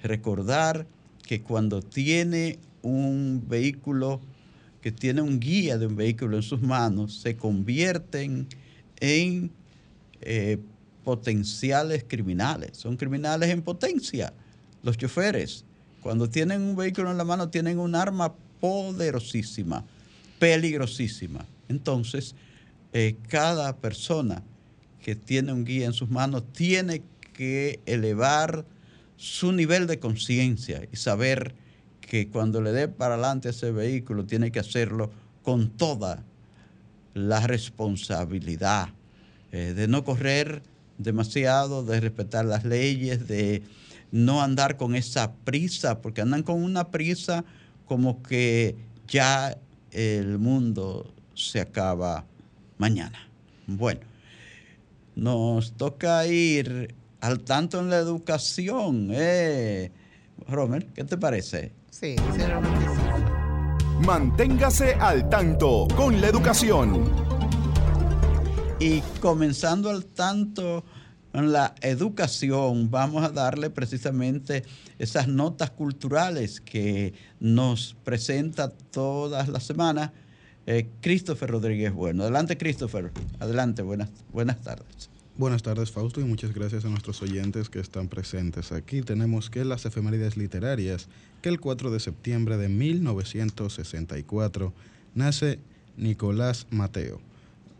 recordar 0.01 0.87
que 1.23 1.41
cuando 1.41 1.81
tiene 1.81 2.59
un 2.81 3.43
vehículo, 3.47 4.21
que 4.81 4.91
tiene 4.91 5.21
un 5.21 5.39
guía 5.39 5.77
de 5.77 5.87
un 5.87 5.95
vehículo 5.95 6.37
en 6.37 6.43
sus 6.43 6.61
manos, 6.61 7.19
se 7.19 7.35
convierten 7.35 8.47
en 8.99 9.51
eh, 10.21 10.59
potenciales 11.07 12.03
criminales. 12.05 12.71
Son 12.73 12.97
criminales 12.97 13.49
en 13.49 13.61
potencia. 13.61 14.33
Los 14.83 14.97
choferes, 14.97 15.63
cuando 16.01 16.29
tienen 16.29 16.61
un 16.61 16.75
vehículo 16.75 17.09
en 17.09 17.17
la 17.17 17.23
mano, 17.23 17.47
tienen 17.47 17.79
un 17.79 17.95
arma 17.95 18.35
poderosísima, 18.59 19.85
peligrosísima. 20.37 21.45
Entonces, 21.69 22.35
eh, 22.91 23.15
cada 23.29 23.77
persona 23.77 24.43
que 25.01 25.15
tiene 25.15 25.53
un 25.53 25.63
guía 25.63 25.85
en 25.85 25.93
sus 25.93 26.09
manos 26.09 26.43
tiene 26.51 27.01
que 27.31 27.79
elevar 27.85 28.65
su 29.15 29.53
nivel 29.53 29.87
de 29.87 29.99
conciencia 29.99 30.89
y 30.91 30.97
saber 30.97 31.55
que 32.01 32.27
cuando 32.27 32.59
le 32.59 32.73
dé 32.73 32.89
para 32.89 33.13
adelante 33.13 33.47
ese 33.47 33.71
vehículo 33.71 34.25
tiene 34.25 34.51
que 34.51 34.59
hacerlo 34.59 35.09
con 35.41 35.69
toda 35.69 36.25
la 37.13 37.47
responsabilidad 37.47 38.89
eh, 39.53 39.73
de 39.73 39.87
no 39.87 40.03
correr 40.03 40.61
demasiado, 40.97 41.83
de 41.83 41.99
respetar 41.99 42.45
las 42.45 42.63
leyes, 42.63 43.27
de 43.27 43.63
no 44.11 44.41
andar 44.41 44.77
con 44.77 44.95
esa 44.95 45.33
prisa, 45.33 46.01
porque 46.01 46.21
andan 46.21 46.43
con 46.43 46.63
una 46.63 46.89
prisa 46.89 47.43
como 47.85 48.21
que 48.23 48.75
ya 49.07 49.57
el 49.91 50.37
mundo 50.37 51.13
se 51.33 51.61
acaba 51.61 52.25
mañana. 52.77 53.27
Bueno, 53.67 54.01
nos 55.15 55.73
toca 55.73 56.25
ir 56.27 56.93
al 57.21 57.41
tanto 57.41 57.79
en 57.79 57.89
la 57.89 57.97
educación. 57.97 59.09
Eh. 59.11 59.91
Romer, 60.47 60.85
¿qué 60.87 61.03
te 61.03 61.17
parece? 61.17 61.71
Sí, 61.89 62.15
Manténgase 64.05 64.93
al 64.93 65.27
tanto 65.29 65.87
con 65.95 66.21
la 66.21 66.27
educación. 66.27 67.26
Y 68.79 69.01
comenzando 69.21 69.89
al 69.89 70.05
tanto 70.05 70.83
en 71.33 71.51
la 71.51 71.73
educación, 71.81 72.91
vamos 72.91 73.23
a 73.23 73.29
darle 73.29 73.71
precisamente 73.71 74.63
esas 74.99 75.27
notas 75.27 75.71
culturales 75.71 76.61
que 76.61 77.13
nos 77.39 77.95
presenta 78.03 78.69
todas 78.69 79.49
las 79.49 79.63
semanas 79.63 80.11
eh, 80.67 80.87
Christopher 81.01 81.49
Rodríguez 81.49 81.91
Bueno. 81.91 82.23
Adelante, 82.23 82.57
Christopher. 82.57 83.11
Adelante, 83.39 83.81
buenas, 83.81 84.09
buenas 84.31 84.61
tardes. 84.61 85.09
Buenas 85.37 85.63
tardes, 85.63 85.91
Fausto, 85.91 86.19
y 86.19 86.25
muchas 86.25 86.53
gracias 86.53 86.85
a 86.85 86.89
nuestros 86.89 87.21
oyentes 87.21 87.69
que 87.69 87.79
están 87.79 88.09
presentes. 88.09 88.71
Aquí 88.71 89.01
tenemos 89.01 89.49
que 89.49 89.65
las 89.65 89.85
efemérides 89.85 90.35
literarias, 90.35 91.07
que 91.41 91.49
el 91.49 91.59
4 91.59 91.89
de 91.89 91.99
septiembre 91.99 92.57
de 92.57 92.69
1964 92.69 94.73
nace 95.15 95.59
Nicolás 95.95 96.67
Mateo, 96.69 97.21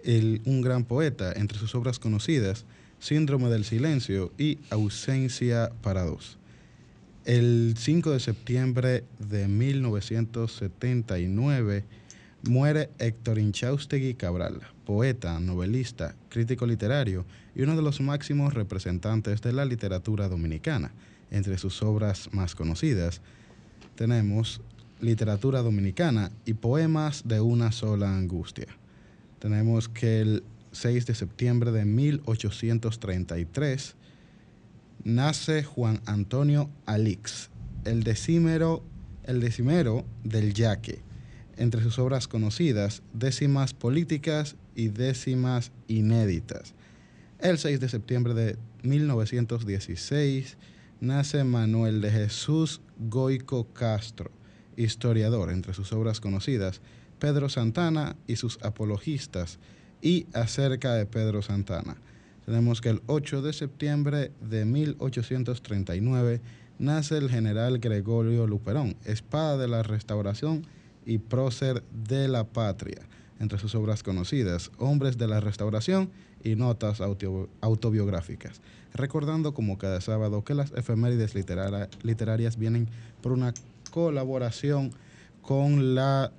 un 0.03 0.61
gran 0.61 0.85
poeta, 0.85 1.33
entre 1.33 1.57
sus 1.57 1.73
obras 1.75 1.99
conocidas, 1.99 2.65
Síndrome 2.99 3.49
del 3.49 3.63
Silencio 3.63 4.33
y 4.37 4.59
Ausencia 4.69 5.71
para 5.81 6.03
dos. 6.03 6.37
El 7.25 7.75
5 7.77 8.11
de 8.11 8.19
septiembre 8.19 9.03
de 9.19 9.47
1979 9.47 11.83
muere 12.43 12.89
Héctor 12.99 13.37
Inchaustegui 13.37 14.13
Cabral, 14.13 14.61
poeta, 14.85 15.39
novelista, 15.39 16.15
crítico 16.29 16.65
literario 16.65 17.25
y 17.53 17.63
uno 17.63 17.75
de 17.75 17.81
los 17.81 17.99
máximos 18.01 18.53
representantes 18.53 19.41
de 19.41 19.53
la 19.53 19.65
literatura 19.65 20.29
dominicana. 20.29 20.91
Entre 21.29 21.57
sus 21.57 21.83
obras 21.83 22.29
más 22.31 22.55
conocidas 22.55 23.21
tenemos 23.95 24.61
Literatura 25.01 25.61
Dominicana 25.61 26.31
y 26.45 26.53
Poemas 26.53 27.27
de 27.27 27.41
una 27.41 27.71
sola 27.71 28.15
angustia. 28.15 28.67
Tenemos 29.39 29.89
que 29.89 30.21
el 30.21 30.43
6 30.71 31.05
de 31.05 31.15
septiembre 31.15 31.71
de 31.71 31.85
1833 31.85 33.95
nace 35.03 35.63
Juan 35.63 36.01
Antonio 36.05 36.69
Alix, 36.85 37.49
el 37.85 38.03
decimero, 38.03 38.83
el 39.23 39.39
decimero 39.39 40.05
del 40.23 40.53
yaque. 40.53 41.01
Entre 41.55 41.81
sus 41.81 41.97
obras 41.97 42.27
conocidas, 42.27 43.01
décimas 43.13 43.73
políticas 43.73 44.57
y 44.75 44.89
décimas 44.89 45.71
inéditas. 45.87 46.75
El 47.39 47.57
6 47.57 47.79
de 47.79 47.89
septiembre 47.89 48.33
de 48.33 48.57
1916 48.83 50.57
nace 50.99 51.43
Manuel 51.43 52.01
de 52.01 52.11
Jesús 52.11 52.81
Goico 52.97 53.71
Castro, 53.73 54.31
historiador. 54.75 55.51
Entre 55.51 55.73
sus 55.73 55.93
obras 55.93 56.19
conocidas, 56.19 56.81
Pedro 57.19 57.49
Santana 57.49 58.15
y 58.27 58.35
sus 58.35 58.59
apologistas, 58.63 59.59
y 60.01 60.27
acerca 60.33 60.93
de 60.93 61.05
Pedro 61.05 61.41
Santana. 61.41 61.97
Tenemos 62.45 62.81
que 62.81 62.89
el 62.89 63.01
8 63.07 63.41
de 63.41 63.51
septiembre 63.51 64.31
de 64.41 64.65
1839 64.65 66.41
nace 66.79 67.17
el 67.17 67.29
general 67.29 67.79
Gregorio 67.79 68.47
Luperón, 68.47 68.95
espada 69.03 69.57
de 69.57 69.67
la 69.67 69.83
restauración 69.83 70.65
y 71.05 71.17
prócer 71.17 71.83
de 71.91 72.27
la 72.27 72.45
patria. 72.45 73.01
Entre 73.39 73.59
sus 73.59 73.75
obras 73.75 74.01
conocidas, 74.01 74.71
Hombres 74.77 75.17
de 75.17 75.27
la 75.27 75.39
Restauración 75.39 76.09
y 76.43 76.55
Notas 76.55 77.01
autobiográficas. 77.01 78.61
Recordando 78.93 79.53
como 79.53 79.77
cada 79.77 80.01
sábado 80.01 80.43
que 80.43 80.55
las 80.55 80.71
efemérides 80.71 81.35
literarias 82.03 82.57
vienen 82.57 82.87
por 83.21 83.31
una 83.33 83.53
colaboración 83.91 84.91
con 85.41 85.95
la 85.95 86.31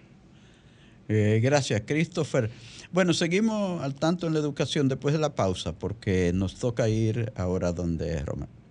Eh, 1.08 1.40
gracias, 1.42 1.82
Christopher. 1.86 2.50
Bueno, 2.92 3.12
seguimos 3.12 3.82
al 3.82 3.94
tanto 3.94 4.26
en 4.26 4.32
la 4.32 4.40
educación 4.40 4.88
después 4.88 5.12
de 5.12 5.20
la 5.20 5.34
pausa, 5.34 5.72
porque 5.72 6.32
nos 6.34 6.54
toca 6.56 6.88
ir 6.88 7.32
ahora 7.36 7.72
donde 7.72 8.24
Roma. 8.24 8.48
Oh, 8.48 8.65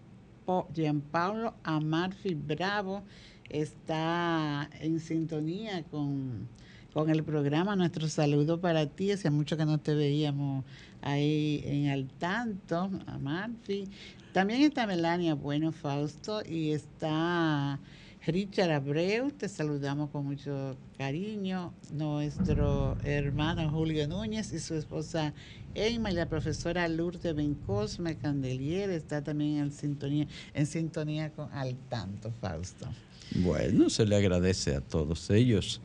Gianpaolo 0.73 1.53
Amarfi 1.63 2.35
Bravo 2.35 3.03
está 3.49 4.69
en 4.79 4.99
sintonía 4.99 5.83
con, 5.83 6.47
con 6.93 7.09
el 7.09 7.23
programa. 7.23 7.75
Nuestro 7.75 8.07
saludo 8.07 8.59
para 8.59 8.87
ti. 8.87 9.11
Hacía 9.11 9.31
mucho 9.31 9.57
que 9.57 9.65
no 9.65 9.79
te 9.79 9.93
veíamos 9.93 10.63
ahí 11.01 11.61
en 11.65 11.89
al 11.89 12.07
tanto, 12.07 12.89
Amarfi. 13.07 13.87
También 14.33 14.61
está 14.61 14.85
Melania 14.85 15.33
Bueno 15.33 15.71
Fausto 15.71 16.41
y 16.45 16.71
está 16.71 17.79
Richard 18.25 18.71
Abreu, 18.71 19.29
te 19.31 19.47
saludamos 19.47 20.09
con 20.09 20.25
mucho 20.25 20.75
cariño, 20.97 21.73
nuestro 21.93 22.97
hermano 23.03 23.69
Julio 23.69 24.07
Núñez 24.07 24.51
y 24.51 24.59
su 24.59 24.73
esposa 24.73 25.33
Emma 25.75 26.09
y 26.09 26.15
la 26.15 26.27
profesora 26.27 26.87
Lourdes 26.87 27.35
Bencosme 27.35 28.17
Candelier 28.17 28.89
está 28.89 29.21
también 29.21 29.57
en 29.57 29.71
sintonía, 29.71 30.25
en 30.53 30.65
sintonía 30.65 31.31
con 31.31 31.51
Al 31.51 31.75
Tanto, 31.89 32.31
Fausto. 32.39 32.87
Bueno, 33.35 33.89
se 33.89 34.05
le 34.05 34.15
agradece 34.15 34.75
a 34.75 34.81
todos 34.81 35.29
ellos 35.29 35.81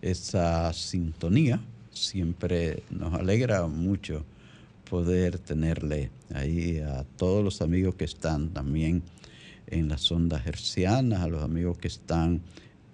esa 0.00 0.72
sintonía. 0.72 1.60
Siempre 1.92 2.82
nos 2.90 3.12
alegra 3.12 3.66
mucho 3.66 4.24
poder 4.88 5.38
tenerle 5.38 6.10
ahí 6.34 6.78
a 6.78 7.04
todos 7.16 7.44
los 7.44 7.60
amigos 7.60 7.94
que 7.94 8.04
están 8.04 8.48
también 8.50 9.02
en 9.66 9.88
las 9.88 10.10
ondas 10.10 10.46
hercianas, 10.46 11.20
a 11.20 11.28
los 11.28 11.42
amigos 11.42 11.76
que 11.76 11.88
están 11.88 12.40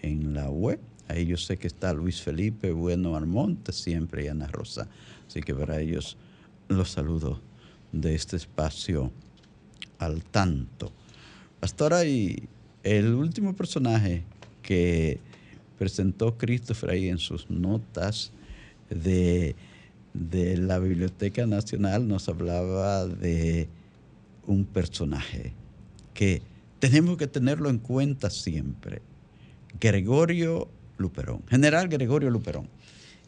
en 0.00 0.34
la 0.34 0.50
web. 0.50 0.80
Ahí 1.06 1.26
yo 1.26 1.36
sé 1.36 1.56
que 1.56 1.68
está 1.68 1.92
Luis 1.92 2.20
Felipe 2.20 2.72
Bueno 2.72 3.14
Armonte 3.14 3.72
siempre 3.72 4.24
y 4.24 4.28
Ana 4.28 4.48
Rosa. 4.48 4.88
Así 5.28 5.40
que 5.40 5.54
para 5.54 5.80
ellos 5.80 6.16
los 6.76 6.90
saludo 6.90 7.40
de 7.92 8.14
este 8.14 8.36
espacio 8.36 9.12
al 9.98 10.22
tanto. 10.24 10.92
Pastora, 11.60 12.04
y 12.04 12.48
el 12.82 13.14
último 13.14 13.54
personaje 13.54 14.24
que 14.62 15.20
presentó 15.78 16.36
Christopher 16.36 16.90
ahí 16.90 17.08
en 17.08 17.18
sus 17.18 17.50
notas 17.50 18.32
de, 18.90 19.54
de 20.14 20.56
la 20.56 20.78
Biblioteca 20.78 21.46
Nacional 21.46 22.06
nos 22.08 22.28
hablaba 22.28 23.06
de 23.06 23.68
un 24.46 24.64
personaje 24.64 25.52
que 26.14 26.42
tenemos 26.78 27.16
que 27.16 27.26
tenerlo 27.26 27.70
en 27.70 27.78
cuenta 27.78 28.30
siempre. 28.30 29.02
Gregorio 29.80 30.68
Luperón, 30.98 31.42
General 31.48 31.88
Gregorio 31.88 32.30
Luperón. 32.30 32.68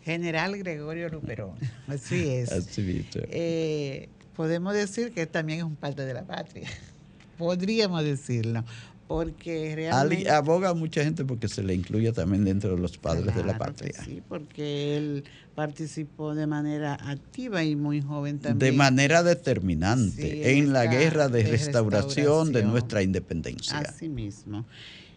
General 0.05 0.57
Gregorio 0.59 1.09
Luperón, 1.09 1.55
así 1.89 2.29
es. 2.29 2.53
Así 2.53 3.07
eh, 3.31 4.09
podemos 4.37 4.75
decir 4.75 5.13
que 5.13 5.27
también 5.27 5.61
es 5.61 5.65
un 5.65 5.77
padre 5.77 6.05
de 6.05 6.15
la 6.15 6.25
patria, 6.25 6.69
podríamos 7.39 8.05
decirlo, 8.05 8.65
porque 9.07 9.75
realmente... 9.75 10.31
Aboga 10.31 10.75
mucha 10.75 11.03
gente 11.03 11.25
porque 11.25 11.49
se 11.49 11.63
le 11.63 11.75
incluye 11.75 12.13
también 12.13 12.45
dentro 12.45 12.75
de 12.75 12.81
los 12.81 12.99
padres 12.99 13.35
de 13.35 13.45
la 13.45 13.57
patria. 13.57 13.93
Sí, 14.05 14.23
porque 14.29 14.97
él 14.97 15.25
participó 15.55 16.35
de 16.35 16.47
manera 16.47 16.95
activa 16.95 17.63
y 17.65 17.77
muy 17.77 18.03
joven 18.03 18.39
también. 18.39 18.73
De 18.73 18.77
manera 18.77 19.23
determinante 19.23 20.59
en 20.59 20.73
la 20.73 20.87
guerra 20.87 21.29
de, 21.29 21.45
restauración, 21.45 22.53
de 22.53 22.65
nuestra 22.65 23.03
independencia. 23.03 23.79
Así 23.79 24.09
mismo. 24.09 24.65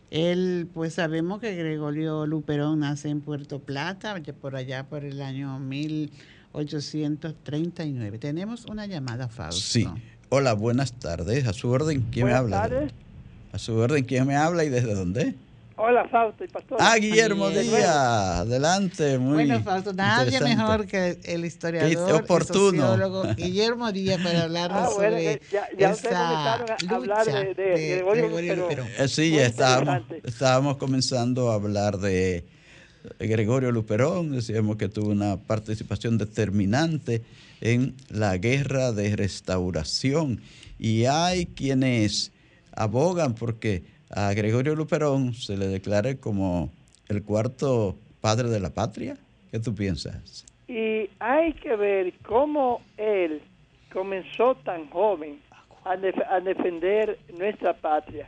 Él, 0.10 0.70
pues 0.74 0.94
sabemos 0.94 1.42
que 1.42 1.54
Gregorio 1.56 2.26
Luperón 2.26 2.80
nace 2.80 3.10
en 3.10 3.20
Puerto 3.22 3.60
Plata, 3.60 4.16
por 4.40 4.56
allá 4.56 4.88
por 4.88 5.04
el 5.04 5.22
año 5.22 5.60
1839. 5.60 8.18
Tenemos 8.18 8.64
una 8.66 8.86
llamada, 8.86 9.28
Fausto. 9.28 9.62
Sí. 9.62 9.86
Hola, 10.30 10.54
buenas 10.54 10.94
tardes. 10.94 11.46
A 11.48 11.54
su 11.54 11.70
orden, 11.70 12.06
¿quién 12.12 12.28
me 12.28 12.34
habla? 12.34 12.62
Tardes. 12.64 12.94
A 13.52 13.60
su 13.60 13.76
orden, 13.76 14.06
¿quién 14.06 14.28
me 14.28 14.36
habla 14.36 14.64
y 14.64 14.70
desde 14.70 14.94
dónde? 14.94 15.36
Hola, 15.80 16.08
Fausto 16.10 16.44
y 16.44 16.48
Pastor. 16.48 16.80
Ah, 16.82 16.98
Guillermo 16.98 17.52
Díaz, 17.52 17.86
adelante. 17.86 19.20
Muy 19.20 19.46
bueno, 19.46 19.62
Fausto, 19.62 19.94
nadie 19.94 20.42
mejor 20.42 20.88
que 20.88 21.20
el 21.24 21.46
historiador 21.46 22.24
oportuno. 22.24 22.82
sociólogo 22.82 23.36
Guillermo 23.36 23.92
Díaz 23.92 24.20
para 24.24 24.46
hablarnos 24.46 24.82
ah, 24.82 24.90
bueno, 24.96 25.18
sobre 25.18 25.42
ya, 25.52 25.68
ya 25.78 25.92
esa 25.92 26.56
a 26.56 26.96
hablar 26.96 27.26
de, 27.28 27.54
de, 27.54 27.70
de 27.78 27.96
Gregorio 27.96 28.56
Luperón. 28.56 28.88
Eh, 28.98 29.08
sí, 29.08 29.30
ya 29.30 29.46
estábamos, 29.46 30.02
estábamos 30.24 30.78
comenzando 30.78 31.52
a 31.52 31.54
hablar 31.54 32.00
de 32.00 32.44
Gregorio 33.20 33.72
Luperón. 33.72 34.32
Decíamos 34.32 34.78
que 34.78 34.90
tuvo 34.90 35.12
una 35.12 35.38
participación 35.38 36.18
determinante 36.18 37.22
en 37.62 37.96
la 38.10 38.36
guerra 38.38 38.94
de 38.94 39.16
restauración. 39.16 40.42
Y 40.80 41.06
hay 41.06 41.46
quienes 41.46 42.32
abogan 42.72 43.36
porque 43.36 43.84
a 44.10 44.34
Gregorio 44.34 44.76
Luperón 44.76 45.34
se 45.34 45.58
le 45.58 45.68
declare 45.68 46.18
como 46.18 46.72
el 47.10 47.24
cuarto 47.24 47.96
padre 48.22 48.50
de 48.50 48.60
la 48.60 48.70
patria? 48.70 49.18
¿Qué 49.52 49.60
tú 49.60 49.74
piensas? 49.74 50.46
Y 50.68 51.10
hay 51.20 51.54
que 51.54 51.76
ver 51.76 52.14
cómo 52.24 52.82
él 52.98 53.42
comenzó 53.92 54.56
tan 54.56 54.90
joven 54.90 55.40
a, 55.86 55.96
defender 56.42 57.18
nuestra 57.38 57.74
patria. 57.74 58.26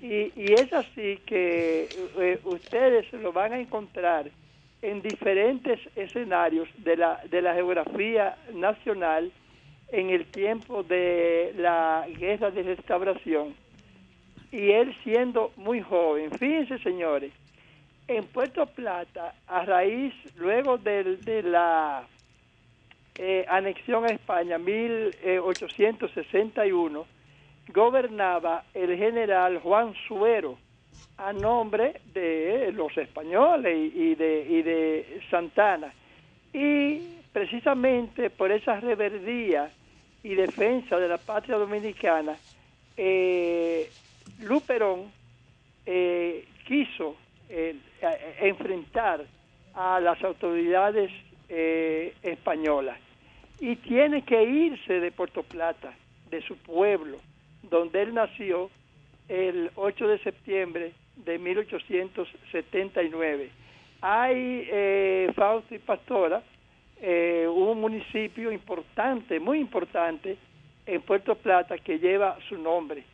Y, 0.00 0.30
es 0.36 0.72
así 0.72 1.18
que 1.26 1.88
eh, 2.18 2.40
ustedes 2.44 3.12
lo 3.12 3.32
van 3.32 3.52
a 3.52 3.58
encontrar 3.58 4.30
en 4.82 5.02
diferentes 5.02 5.80
escenarios 5.96 6.68
de 6.84 6.96
la, 6.96 7.20
de 7.28 7.42
la 7.42 7.54
geografía 7.54 8.36
nacional 8.54 9.32
en 9.88 10.10
el 10.10 10.26
tiempo 10.26 10.82
de 10.82 11.54
la 11.56 12.06
guerra 12.18 12.50
de 12.50 12.62
restauración 12.62 13.54
y 14.52 14.70
él 14.70 14.94
siendo 15.02 15.50
muy 15.56 15.80
joven. 15.80 16.30
Fíjense, 16.32 16.78
señores, 16.78 17.32
en 18.08 18.24
Puerto 18.24 18.66
Plata, 18.66 19.34
a 19.46 19.64
raíz, 19.64 20.12
luego 20.36 20.76
de, 20.78 21.16
de 21.16 21.42
la 21.42 22.06
eh, 23.16 23.44
anexión 23.48 24.04
a 24.04 24.08
España, 24.08 24.58
1861, 24.58 27.06
gobernaba 27.72 28.64
el 28.74 28.96
general 28.96 29.58
Juan 29.58 29.94
Suero 30.06 30.58
a 31.18 31.32
nombre 31.32 32.00
de 32.12 32.70
los 32.72 32.96
españoles 32.96 33.92
y, 33.94 34.14
de, 34.14 34.46
y 34.48 34.62
de 34.62 35.20
Santana. 35.30 35.92
Y 36.52 37.00
precisamente 37.32 38.30
por 38.30 38.52
esa 38.52 38.78
reverdía 38.80 39.70
y 40.22 40.34
defensa 40.34 40.98
de 40.98 41.08
la 41.08 41.18
patria 41.18 41.56
dominicana, 41.56 42.36
eh, 42.96 43.90
Luperón 44.40 45.10
eh, 45.86 46.44
quiso 46.66 47.16
eh, 47.48 47.76
enfrentar 48.40 49.24
a 49.74 50.00
las 50.00 50.22
autoridades 50.22 51.10
eh, 51.48 52.12
españolas 52.22 52.98
y 53.60 53.76
tiene 53.76 54.22
que 54.22 54.42
irse 54.42 55.00
de 55.00 55.12
Puerto 55.12 55.42
Plata, 55.42 55.94
de 56.30 56.42
su 56.42 56.58
pueblo, 56.58 57.16
donde 57.62 58.02
él 58.02 58.12
nació 58.12 58.68
el 59.28 59.70
8 59.76 60.08
de 60.08 60.18
septiembre 60.18 60.92
de 61.16 61.38
1879. 61.38 63.48
Hay, 64.02 64.68
Fausto 65.34 65.74
y 65.74 65.78
Pastora, 65.78 66.42
un 67.00 67.80
municipio 67.80 68.52
importante, 68.52 69.40
muy 69.40 69.60
importante, 69.60 70.36
en 70.84 71.00
Puerto 71.00 71.34
Plata 71.36 71.78
que 71.78 71.98
lleva 71.98 72.36
su 72.48 72.58
nombre 72.58 73.04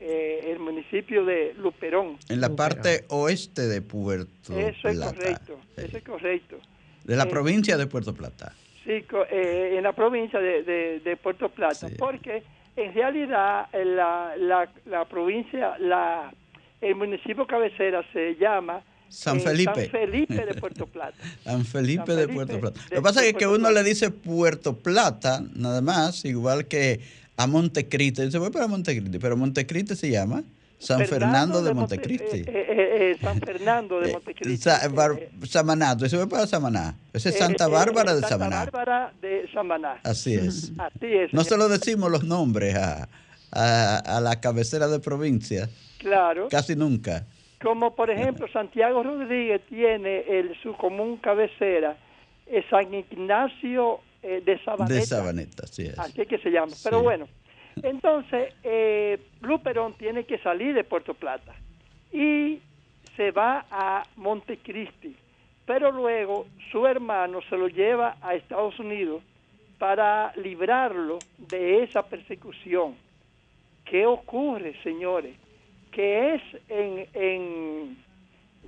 eh, 0.00 0.50
el 0.50 0.58
municipio 0.58 1.26
de 1.26 1.54
Luperón. 1.58 2.16
En 2.30 2.40
la 2.40 2.56
parte 2.56 3.04
oeste 3.08 3.68
de 3.68 3.82
Puerto 3.82 4.30
Plata. 4.46 4.68
Eso 4.70 4.88
es 4.88 4.98
correcto, 4.98 5.60
eso 5.76 5.96
es 5.98 6.02
correcto. 6.02 6.56
De 7.04 7.16
la 7.16 7.24
eh, 7.24 7.26
provincia 7.26 7.76
de 7.76 7.86
Puerto 7.86 8.14
Plata. 8.14 8.54
Sí, 8.84 9.04
eh, 9.30 9.74
en 9.76 9.82
la 9.82 9.92
provincia 9.92 10.40
de, 10.40 11.18
Puerto 11.22 11.50
Plata, 11.50 11.88
porque 11.98 12.42
en 12.76 12.94
realidad 12.94 13.68
la, 13.72 14.34
la, 14.38 14.72
la, 14.86 15.04
provincia, 15.04 15.76
la, 15.78 16.32
el 16.80 16.94
municipio 16.94 17.46
cabecera 17.46 18.02
se 18.14 18.36
llama 18.36 18.82
San 19.10 19.40
Felipe. 19.40 19.90
San 19.90 19.90
Felipe 19.90 20.46
de 20.46 20.54
Puerto 20.54 20.86
Plata. 20.86 21.16
San 21.44 21.64
Felipe 21.64 22.14
de 22.14 22.28
Puerto 22.28 22.58
Plata. 22.58 22.80
Lo 22.90 22.96
que 22.96 23.02
pasa 23.02 23.26
es 23.26 23.34
que 23.34 23.46
uno 23.46 23.70
le 23.70 23.82
dice 23.82 24.10
Puerto 24.10 24.76
Plata, 24.76 25.42
nada 25.54 25.80
más, 25.82 26.24
igual 26.24 26.66
que 26.66 27.00
a 27.36 27.46
Montecristi. 27.46 28.22
Dice, 28.22 28.38
voy 28.38 28.50
para 28.50 28.66
Montecristi, 28.68 29.18
pero 29.18 29.36
Montecristi 29.36 29.96
se 29.96 30.10
llama 30.10 30.42
San 30.78 31.04
Fernando, 31.06 31.62
de, 31.62 31.74
Montecristi. 31.74 32.38
Eh, 32.38 32.44
eh, 32.46 33.18
San 33.20 33.38
Fernando 33.40 34.00
de 34.00 34.12
Montecristi. 34.12 34.70
Samaná, 35.46 35.96
eso 36.02 36.22
es 36.22 36.26
para 36.28 36.46
Samaná. 36.46 36.94
Ese 37.12 37.28
es 37.28 37.38
Santa 37.38 37.66
Bárbara 37.68 38.14
de 38.14 38.22
Samaná. 38.22 38.64
Santa 38.64 38.70
Bárbara 38.70 39.12
de 39.20 39.48
Samaná. 39.52 40.00
Así 40.04 40.34
es. 40.34 40.72
Así 40.78 41.06
es. 41.06 41.34
No 41.34 41.44
se 41.44 41.56
lo 41.58 41.68
decimos 41.68 42.10
los 42.10 42.24
nombres 42.24 42.76
a, 42.76 43.08
a, 43.52 44.20
la 44.20 44.40
cabecera 44.40 44.88
de 44.88 45.00
provincia. 45.00 45.68
Claro. 45.98 46.48
Casi 46.48 46.76
nunca. 46.76 47.26
Como 47.62 47.94
por 47.94 48.10
ejemplo 48.10 48.48
Santiago 48.48 49.02
Rodríguez 49.02 49.60
tiene 49.68 50.20
el, 50.20 50.56
su 50.62 50.74
común 50.76 51.18
cabecera, 51.18 51.96
es 52.46 52.64
San 52.70 52.92
Ignacio 52.92 54.00
de 54.22 54.60
Sabaneta. 54.64 54.94
De 54.94 55.06
Sabaneta, 55.06 55.62
así 55.64 55.82
es. 55.82 55.98
Así 55.98 56.26
que 56.26 56.38
se 56.38 56.50
llama. 56.50 56.72
Pero 56.82 57.02
bueno, 57.02 57.26
entonces, 57.82 58.54
eh, 58.62 59.18
Luperón 59.40 59.94
tiene 59.94 60.24
que 60.24 60.38
salir 60.38 60.74
de 60.74 60.84
Puerto 60.84 61.14
Plata 61.14 61.54
y 62.12 62.60
se 63.16 63.30
va 63.30 63.66
a 63.70 64.02
Montecristi, 64.16 65.16
pero 65.66 65.90
luego 65.90 66.46
su 66.70 66.86
hermano 66.86 67.40
se 67.48 67.56
lo 67.56 67.68
lleva 67.68 68.16
a 68.20 68.34
Estados 68.34 68.78
Unidos 68.78 69.22
para 69.78 70.32
librarlo 70.36 71.18
de 71.38 71.82
esa 71.82 72.02
persecución. 72.02 72.94
¿Qué 73.84 74.06
ocurre, 74.06 74.74
señores? 74.82 75.36
Que 75.90 76.34
es 76.34 76.42
en, 76.68 77.08
en 77.14 77.96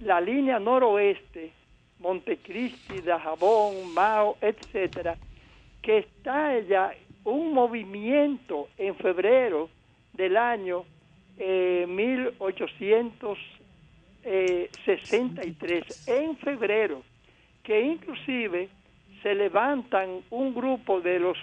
la 0.00 0.20
línea 0.20 0.58
noroeste, 0.58 1.52
Montecristi, 2.00 3.00
Dajabón, 3.00 3.94
Mao, 3.94 4.36
etcétera, 4.40 5.16
que 5.80 5.98
está 5.98 6.56
ella 6.56 6.92
un 7.24 7.52
movimiento 7.52 8.68
en 8.76 8.96
febrero 8.96 9.68
del 10.12 10.36
año 10.36 10.84
1863, 11.38 13.38
eh, 14.24 14.68
en 16.06 16.36
febrero, 16.36 17.02
que 17.62 17.80
inclusive 17.80 18.68
se 19.22 19.34
levantan 19.34 20.20
un 20.30 20.54
grupo 20.54 21.00
de 21.00 21.18
los 21.20 21.38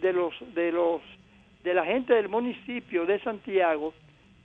de 0.00 0.12
los 0.12 0.34
de 0.54 0.72
los 0.72 1.00
de 1.64 1.74
la 1.74 1.84
gente 1.84 2.14
del 2.14 2.28
municipio 2.28 3.04
de 3.06 3.18
Santiago, 3.20 3.92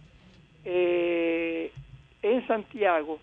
eh, 0.66 1.72
en 2.24 2.48
Santiago, 2.48 3.20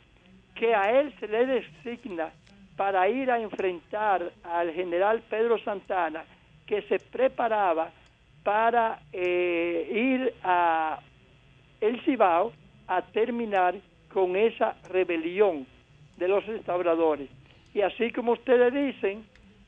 que 0.54 0.74
a 0.74 1.00
él 1.00 1.12
se 1.18 1.26
le 1.26 1.46
designa 1.46 2.30
para 2.76 3.08
ir 3.08 3.30
a 3.30 3.40
enfrentar 3.40 4.30
al 4.44 4.72
general 4.72 5.22
Pedro 5.28 5.58
Santana, 5.58 6.24
que 6.66 6.82
se 6.82 6.98
preparaba 6.98 7.90
para 8.44 9.00
eh, 9.12 9.88
ir 9.90 10.34
a 10.44 11.00
el 11.80 12.00
Cibao 12.04 12.52
a 12.86 13.02
terminar 13.02 13.74
con 14.12 14.36
esa 14.36 14.76
rebelión 14.88 15.66
de 16.16 16.28
los 16.28 16.44
restauradores. 16.46 17.28
Y 17.74 17.80
así 17.80 18.12
como 18.12 18.32
ustedes 18.32 18.72
dicen, 18.72 19.24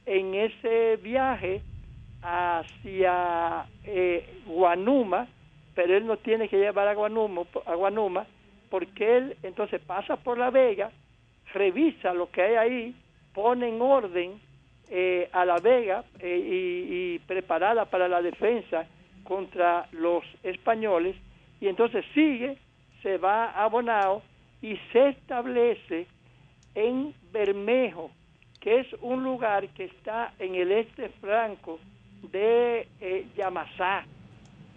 en 0.06 0.34
ese 0.34 0.96
viaje 0.96 1.62
hacia 2.22 3.66
eh, 3.84 4.42
Guanuma, 4.46 5.26
pero 5.74 5.96
él 5.96 6.06
no 6.06 6.16
tiene 6.18 6.48
que 6.48 6.58
llevar 6.58 6.88
a 6.88 6.94
Guanuma, 6.94 7.42
a 7.66 7.74
Guanuma, 7.74 8.26
porque 8.72 9.18
él 9.18 9.36
entonces 9.42 9.82
pasa 9.82 10.16
por 10.16 10.38
La 10.38 10.48
Vega, 10.48 10.90
revisa 11.52 12.14
lo 12.14 12.30
que 12.30 12.40
hay 12.40 12.54
ahí, 12.54 12.94
pone 13.34 13.68
en 13.68 13.82
orden 13.82 14.40
eh, 14.88 15.28
a 15.30 15.44
La 15.44 15.58
Vega 15.58 16.04
eh, 16.18 17.18
y, 17.18 17.18
preparada 17.26 17.84
para 17.84 18.08
la 18.08 18.22
defensa 18.22 18.86
contra 19.24 19.86
los 19.92 20.24
españoles 20.42 21.14
y 21.60 21.68
entonces 21.68 22.02
sigue, 22.14 22.56
se 23.02 23.18
va 23.18 23.50
a 23.50 23.66
Bonao 23.66 24.22
y 24.62 24.78
se 24.90 25.10
establece 25.10 26.06
en 26.74 27.14
Bermejo, 27.30 28.10
que 28.58 28.80
es 28.80 28.86
un 29.02 29.22
lugar 29.22 29.68
que 29.74 29.84
está 29.84 30.32
en 30.38 30.54
el 30.54 30.72
este 30.72 31.10
franco 31.20 31.78
de 32.22 32.88
eh, 33.02 33.26
Yamasá. 33.36 34.06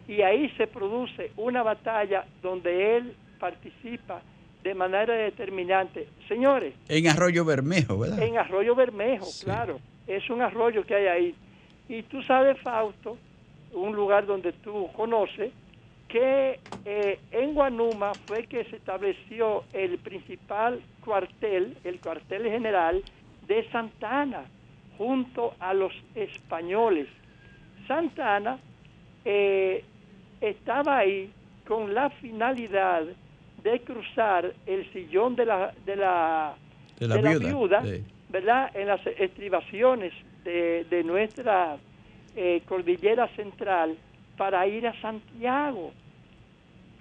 Y 0.06 0.22
ahí 0.22 0.50
se 0.58 0.68
produce 0.68 1.32
una 1.38 1.64
batalla 1.64 2.26
donde 2.42 2.98
él 2.98 3.16
participa 3.36 4.22
de 4.64 4.74
manera 4.74 5.14
determinante. 5.14 6.08
Señores. 6.28 6.74
En 6.90 7.08
Arroyo 7.08 7.46
Bermejo, 7.46 8.00
¿verdad? 8.00 8.22
En 8.22 8.38
Arroyo 8.38 8.76
Bermejo, 8.76 9.28
claro 9.44 9.80
es 10.08 10.30
un 10.30 10.42
arroyo 10.42 10.86
que 10.86 10.96
hay 10.96 11.08
ahí. 11.08 11.36
Y 11.90 12.04
tú 12.04 12.22
sabes, 12.24 12.60
Fausto, 12.62 13.18
un 13.74 13.96
lugar 13.96 14.26
donde 14.26 14.54
tú 14.54 14.90
conoces, 14.96 15.52
que 16.08 16.60
eh, 16.86 17.20
en 17.32 17.54
Guanuma 17.54 18.14
fue 18.26 18.46
que 18.46 18.64
se 18.66 18.78
estableció 18.78 19.64
el 19.74 19.98
principal 19.98 20.82
cuartel, 21.04 21.78
el 21.84 22.00
cuartel 22.00 22.44
general 22.44 23.04
de 23.48 23.70
Santana, 23.72 24.46
junto 24.98 25.56
a 25.60 25.74
los 25.74 25.94
españoles. 26.14 27.08
Santana 27.88 28.60
eh, 29.26 29.84
estaba 30.42 31.00
ahí 31.00 31.32
con 31.68 31.94
la 31.94 32.10
finalidad 32.12 33.04
de 33.66 33.80
cruzar 33.82 34.54
el 34.68 34.94
sillón 34.94 35.36
de 35.36 35.44
la, 35.48 35.74
de 35.88 35.96
la, 35.96 36.54
de 37.00 37.08
la, 37.08 37.38
viuda, 37.40 37.84
¿verdad? 38.30 38.70
En 38.76 38.88
las 38.88 39.06
estribaciones 39.08 40.14
de, 40.44 41.04
nuestra 41.04 41.78
eh, 42.36 42.62
cordillera 42.68 43.28
central 43.30 43.98
para 44.38 44.68
ir 44.68 44.86
a 44.86 44.94
Santiago. 45.02 45.92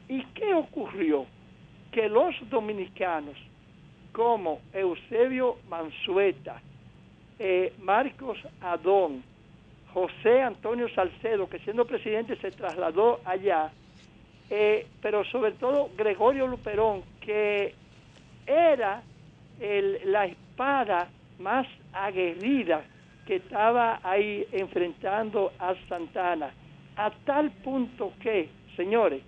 ¿Y 0.08 0.24
qué 0.34 0.54
ocurrió? 0.54 1.26
Que 1.92 2.08
los 2.08 2.34
dominicanos, 2.48 3.36
como 4.12 4.62
Eusebio 4.72 5.58
Mansueta, 5.68 6.62
eh, 7.38 7.74
Marcos 7.82 8.38
Adón, 8.62 9.22
José 9.92 10.40
Antonio 10.40 10.88
Salcedo, 10.94 11.46
que 11.46 11.58
siendo 11.58 11.84
presidente 11.84 12.36
se 12.36 12.52
trasladó 12.52 13.20
allá, 13.26 13.70
eh, 14.56 14.86
pero 15.02 15.24
sobre 15.24 15.50
todo 15.52 15.90
Gregorio 15.96 16.46
Luperón, 16.46 17.02
que 17.20 17.74
era 18.46 19.02
la 19.58 20.26
espada 20.26 21.08
más 21.40 21.66
aguerrida 21.92 22.84
que 23.26 23.36
estaba 23.36 23.98
ahí 24.04 24.46
enfrentando 24.52 25.50
a 25.58 25.74
Santana, 25.88 26.52
a 26.96 27.10
tal 27.24 27.50
punto 27.50 28.12
que, 28.20 28.48
señores, 28.76 29.22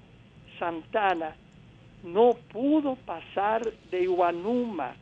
Santana 0.61 1.35
no 2.05 2.35
pudo 2.53 2.95
pasar 2.95 3.63
de 3.91 4.03
Iguanuma. 4.03 4.95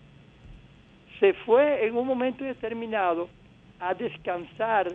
Se 1.20 1.34
fue 1.34 1.86
en 1.86 1.98
un 1.98 2.06
momento 2.06 2.44
determinado 2.44 3.28
a 3.78 3.92
descansar 3.92 4.90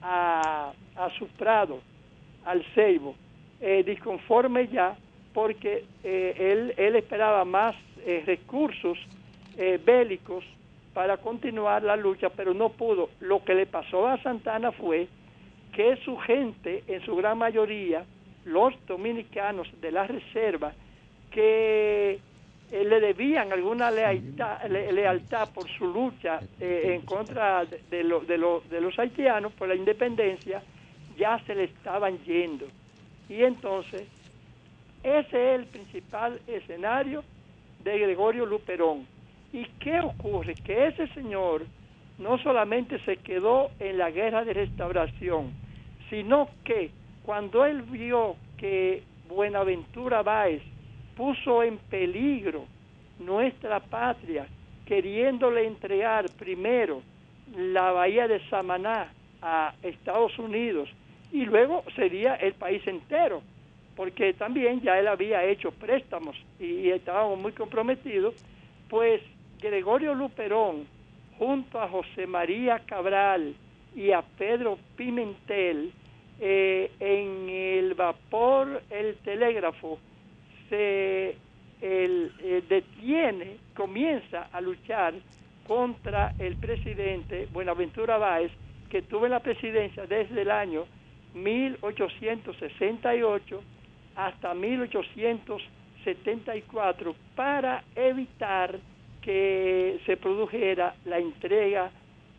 a, 0.00 0.72
su 1.18 1.26
prado, 1.28 1.80
al 2.46 2.64
ceibo, 2.74 3.14
eh, 3.62 3.82
disconforme 3.84 4.68
ya 4.68 4.96
porque 5.32 5.84
eh, 6.04 6.34
él, 6.36 6.74
él, 6.76 6.96
esperaba 6.96 7.44
más 7.44 7.74
eh, 8.04 8.22
recursos 8.26 8.98
bélicos 9.84 10.44
para 10.94 11.18
continuar 11.18 11.82
la 11.82 11.96
lucha, 11.96 12.30
pero 12.30 12.54
no 12.54 12.70
pudo. 12.70 13.10
Lo 13.20 13.44
que 13.44 13.54
le 13.54 13.66
pasó 13.66 14.08
a 14.08 14.20
Santana 14.22 14.72
fue 14.72 15.08
que 15.74 15.96
su 16.04 16.16
gente, 16.16 16.84
en 16.86 17.04
su 17.04 17.16
gran 17.16 17.38
mayoría, 17.38 18.04
los 18.44 18.74
dominicanos 18.86 19.68
de 19.80 19.92
la 19.92 20.06
reserva, 20.06 20.72
que 21.30 22.18
eh, 22.72 22.84
le 22.84 23.00
debían 23.00 23.52
alguna 23.52 23.90
lealtad, 23.90 24.64
lealtad 24.68 25.50
por 25.52 25.68
su 25.68 25.86
lucha 25.86 26.40
eh, 26.60 26.94
en 26.94 27.02
contra 27.02 27.64
de, 27.64 27.80
de, 27.90 28.60
de 28.70 28.80
los 28.80 28.98
haitianos 28.98 29.52
por 29.52 29.68
la 29.68 29.74
independencia, 29.74 30.62
ya 31.16 31.38
se 31.46 31.54
le 31.54 31.64
estaban 31.64 32.18
yendo. 32.24 32.66
Y 33.28 33.42
entonces, 33.42 34.08
ese 35.02 35.54
es 35.54 35.60
el 35.60 35.66
principal 35.66 36.40
escenario 36.46 37.24
de 37.82 37.98
Gregorio 37.98 38.46
Luperón. 38.46 39.06
¿Y 39.52 39.64
qué 39.80 40.00
ocurre? 40.00 40.54
Que 40.54 40.88
ese 40.88 41.08
señor 41.08 41.66
no 42.18 42.38
solamente 42.38 42.98
se 43.00 43.16
quedó 43.16 43.70
en 43.80 43.98
la 43.98 44.10
guerra 44.10 44.44
de 44.44 44.54
restauración, 44.54 45.52
sino 46.08 46.48
que 46.64 46.90
cuando 47.24 47.64
él 47.64 47.82
vio 47.82 48.36
que 48.56 49.02
Buenaventura 49.28 50.22
Báez 50.22 50.62
puso 51.16 51.62
en 51.62 51.78
peligro 51.78 52.64
nuestra 53.18 53.80
patria, 53.80 54.46
queriéndole 54.86 55.66
entregar 55.66 56.26
primero 56.38 57.02
la 57.56 57.92
bahía 57.92 58.28
de 58.28 58.40
Samaná 58.48 59.12
a 59.40 59.74
Estados 59.82 60.38
Unidos 60.38 60.88
y 61.32 61.46
luego 61.46 61.82
sería 61.96 62.34
el 62.36 62.52
país 62.52 62.86
entero, 62.86 63.42
porque 63.96 64.34
también 64.34 64.82
ya 64.82 64.98
él 64.98 65.08
había 65.08 65.44
hecho 65.44 65.72
préstamos 65.72 66.36
y, 66.60 66.90
estábamos 66.90 67.40
muy 67.40 67.52
comprometidos, 67.52 68.34
pues 68.88 69.22
Gregorio 69.60 70.14
Luperón, 70.14 70.86
junto 71.38 71.80
a 71.80 71.88
José 71.88 72.26
María 72.26 72.80
Cabral 72.80 73.54
y 73.96 74.12
a 74.12 74.22
Pedro 74.22 74.78
Pimentel, 74.96 75.92
eh, 76.38 76.90
en 77.00 77.48
el 77.48 77.94
vapor, 77.94 78.82
el 78.90 79.16
telégrafo, 79.18 79.98
se 80.68 81.36
eh, 81.80 82.62
detiene, 82.68 83.56
comienza 83.74 84.48
a 84.52 84.60
luchar 84.60 85.14
contra 85.66 86.34
el 86.38 86.56
presidente 86.56 87.48
Buenaventura 87.52 88.18
Báez, 88.18 88.50
que 88.90 89.02
tuvo 89.02 89.28
la 89.28 89.40
presidencia 89.40 90.06
desde 90.06 90.42
el 90.42 90.50
año 90.50 90.84
1868 91.34 93.62
hasta 94.16 94.54
1874 94.54 97.14
para 97.34 97.84
evitar 97.94 98.78
que 99.22 100.00
se 100.04 100.16
produjera 100.16 100.94
la 101.04 101.18
entrega 101.18 101.90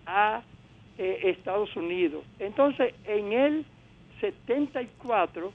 a 0.06 0.44
eh, 0.98 1.20
Estados 1.24 1.76
Unidos. 1.76 2.24
Entonces, 2.40 2.94
en 3.06 3.32
el 3.32 3.66
74, 4.20 5.52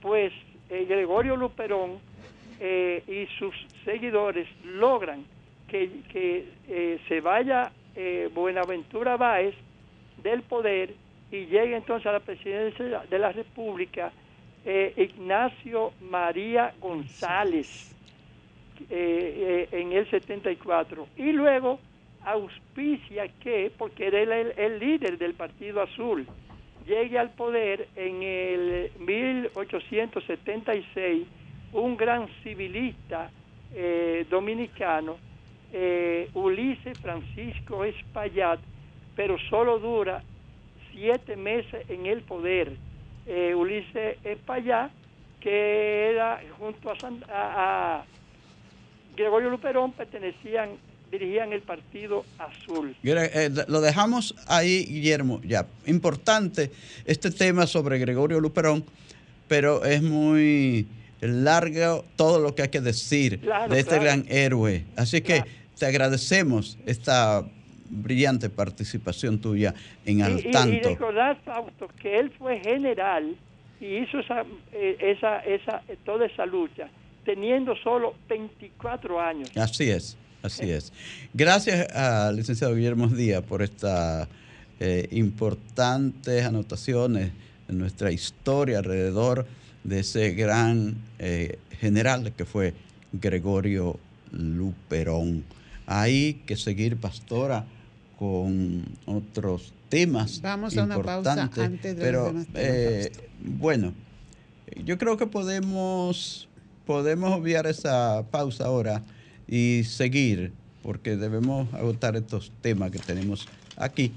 pues 0.00 0.32
eh, 0.68 0.86
Gregorio 0.88 1.36
Luperón 1.36 1.98
eh, 2.58 3.02
y 3.06 3.26
sus 3.38 3.54
seguidores 3.84 4.48
logran 4.64 5.24
que, 5.68 5.88
que 6.10 6.98
se 7.06 7.20
vaya 7.20 7.70
Buenaventura 8.34 9.16
Báez 9.16 9.54
del 10.22 10.42
poder 10.42 10.94
y 11.30 11.46
llegue 11.46 11.76
entonces 11.76 12.06
a 12.06 12.12
la 12.12 12.20
presidencia 12.20 13.02
de 13.08 13.18
la 13.18 13.32
República 13.32 14.12
Ignacio 14.96 15.92
María 16.02 16.74
González 16.80 17.90
eh, 18.88 19.68
eh, 19.70 19.78
en 19.78 19.92
el 19.92 20.10
74 20.10 21.06
y 21.18 21.32
luego 21.32 21.78
auspicia 22.24 23.28
que, 23.42 23.70
porque 23.76 24.06
era 24.06 24.22
el, 24.22 24.78
líder 24.78 25.18
del 25.18 25.34
Partido 25.34 25.82
Azul, 25.82 26.26
llegue 26.86 27.18
al 27.18 27.28
poder 27.30 27.88
en 27.94 28.22
el 28.22 28.90
1876 28.98 31.26
un 31.74 31.94
gran 31.96 32.26
civilista 32.42 33.30
eh, 33.74 34.24
dominicano, 34.30 35.18
Ulises 36.34 36.98
Francisco 36.98 37.84
Espaillat, 37.84 38.58
pero 39.14 39.38
solo 39.50 39.78
dura 39.78 40.20
siete 40.92 41.36
meses 41.36 41.84
en 41.88 42.06
el 42.06 42.22
poder. 42.22 42.76
Ulises 43.54 44.16
Espaillat, 44.24 44.90
que 45.40 46.10
era 46.10 46.40
junto 46.58 46.90
a, 46.90 46.96
a 47.28 48.04
Gregorio 49.16 49.50
Luperón 49.50 49.92
pertenecían, 49.92 50.70
dirigían 51.10 51.52
el 51.52 51.62
Partido 51.62 52.24
Azul. 52.38 52.96
Eh, 53.02 53.50
lo 53.68 53.80
dejamos 53.80 54.34
ahí, 54.46 54.84
Guillermo, 54.84 55.40
ya. 55.44 55.66
Importante 55.86 56.72
este 57.04 57.30
tema 57.30 57.66
sobre 57.66 57.98
Gregorio 57.98 58.40
Luperón, 58.40 58.84
pero 59.46 59.84
es 59.84 60.02
muy 60.02 60.88
largo 61.20 62.04
todo 62.16 62.40
lo 62.40 62.54
que 62.54 62.62
hay 62.62 62.68
que 62.68 62.80
decir 62.80 63.40
de 63.40 63.78
este 63.78 63.98
gran 63.98 64.24
héroe. 64.28 64.86
Así 64.96 65.20
que 65.20 65.44
te 65.78 65.86
agradecemos 65.86 66.78
esta 66.86 67.44
brillante 67.90 68.48
participación 68.48 69.40
tuya 69.40 69.74
en 70.06 70.22
Al 70.22 70.42
Tanto. 70.50 70.74
Y, 70.74 70.80
recordar, 70.80 71.38
Fausto, 71.44 71.88
que 72.00 72.18
él 72.18 72.30
fue 72.38 72.60
general 72.60 73.36
y 73.80 73.96
hizo 73.98 74.20
esa, 74.20 74.44
eh, 74.72 74.96
esa, 75.00 75.40
esa, 75.40 75.82
toda 76.04 76.26
esa 76.26 76.46
lucha 76.46 76.88
teniendo 77.24 77.76
solo 77.76 78.14
24 78.28 79.20
años. 79.20 79.50
Así 79.56 79.90
es, 79.90 80.16
así 80.42 80.70
es. 80.70 80.92
Gracias 81.34 81.88
al 81.94 82.36
licenciado 82.36 82.74
Guillermo 82.74 83.08
Díaz 83.08 83.42
por 83.42 83.62
estas 83.62 84.28
eh, 84.80 85.08
importantes 85.10 86.44
anotaciones 86.44 87.32
en 87.68 87.78
nuestra 87.78 88.10
historia 88.10 88.78
alrededor 88.78 89.46
de 89.84 90.00
ese 90.00 90.32
gran 90.32 90.96
eh, 91.18 91.58
general 91.78 92.32
que 92.32 92.44
fue 92.44 92.74
Gregorio 93.12 93.98
Luperón. 94.32 95.44
Hay 95.86 96.34
que 96.46 96.56
seguir, 96.56 96.96
pastora, 96.96 97.64
con 98.20 98.84
otros 99.06 99.72
temas. 99.88 100.42
Vamos 100.42 100.76
a 100.76 100.84
una 100.84 101.02
pausa 101.02 101.50
antes 101.56 101.96
de 101.96 102.02
pero, 102.02 102.34
eh, 102.52 103.10
bueno, 103.42 103.94
yo 104.84 104.98
creo 104.98 105.16
que 105.16 105.26
podemos 105.26 106.46
podemos 106.84 107.32
obviar 107.32 107.66
esa 107.66 108.26
pausa 108.30 108.66
ahora 108.66 109.02
y 109.48 109.84
seguir, 109.84 110.52
porque 110.82 111.16
debemos 111.16 111.72
agotar 111.72 112.14
estos 112.14 112.52
temas 112.60 112.90
que 112.90 112.98
tenemos 112.98 113.48
aquí. 113.78 114.12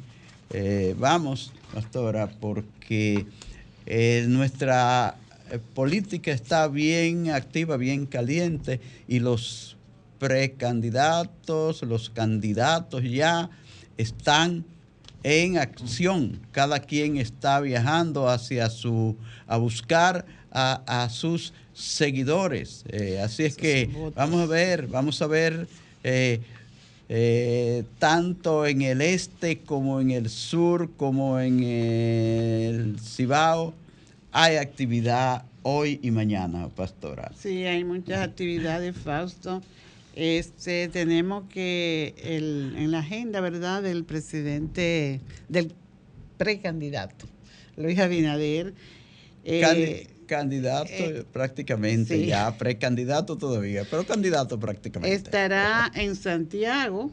Eh, 0.50 0.96
vamos, 1.00 1.54
pastora, 1.74 2.28
porque 2.28 3.26
eh, 3.86 4.26
nuestra 4.28 5.16
política 5.74 6.32
está 6.34 6.68
bien 6.68 7.30
activa, 7.30 7.78
bien 7.78 8.06
caliente 8.06 8.82
y 9.08 9.20
los 9.20 9.78
precandidatos, 10.20 11.84
los 11.84 12.10
candidatos 12.10 13.04
ya 13.04 13.50
están 13.98 14.66
en 15.24 15.58
acción. 15.58 16.40
Cada 16.52 16.80
quien 16.80 17.18
está 17.18 17.60
viajando 17.62 18.30
hacia 18.30 18.70
su, 18.70 19.16
a 19.48 19.58
buscar 19.58 20.26
a, 20.52 21.08
sus 21.10 21.54
seguidores. 21.74 22.84
Eh, 22.90 23.20
así 23.24 23.44
es 23.44 23.56
que 23.56 23.90
vamos 24.16 24.42
a 24.42 24.46
ver, 24.46 24.88
vamos 24.88 25.22
a 25.22 25.28
ver 25.28 25.68
eh, 26.04 26.42
eh, 27.10 27.84
tanto 28.00 28.66
en 28.66 28.82
el 28.82 29.02
este 29.02 29.60
como 29.60 30.00
en 30.00 30.12
el 30.12 30.30
sur, 30.30 30.92
como 30.96 31.40
en 31.40 31.64
el 31.64 33.00
Cibao, 33.00 33.74
hay 34.32 34.58
actividad 34.58 35.46
hoy 35.64 36.00
y 36.02 36.12
mañana, 36.12 36.70
pastora. 36.70 37.32
Sí, 37.38 37.64
hay 37.66 37.84
muchas 37.84 38.20
actividades, 38.20 38.96
Fausto. 38.98 39.62
Este, 40.16 40.90
tenemos 40.90 41.46
que 41.50 42.14
el, 42.24 42.76
en 42.78 42.92
la 42.92 43.00
agenda, 43.00 43.42
¿verdad?, 43.42 43.82
del 43.82 44.04
presidente, 44.04 45.22
del 45.50 45.74
precandidato, 46.38 47.26
Luis 47.78 47.98
Abinader. 48.00 48.74
Eh, 49.44 50.08
candidato 50.28 50.90
eh, 50.90 51.26
prácticamente, 51.32 52.26
ya 52.26 52.58
precandidato 52.58 53.38
todavía, 53.38 53.86
pero 53.90 54.06
candidato 54.06 54.60
prácticamente. 54.60 55.16
Estará 55.16 55.92
en 55.96 56.16
Santiago 56.16 57.12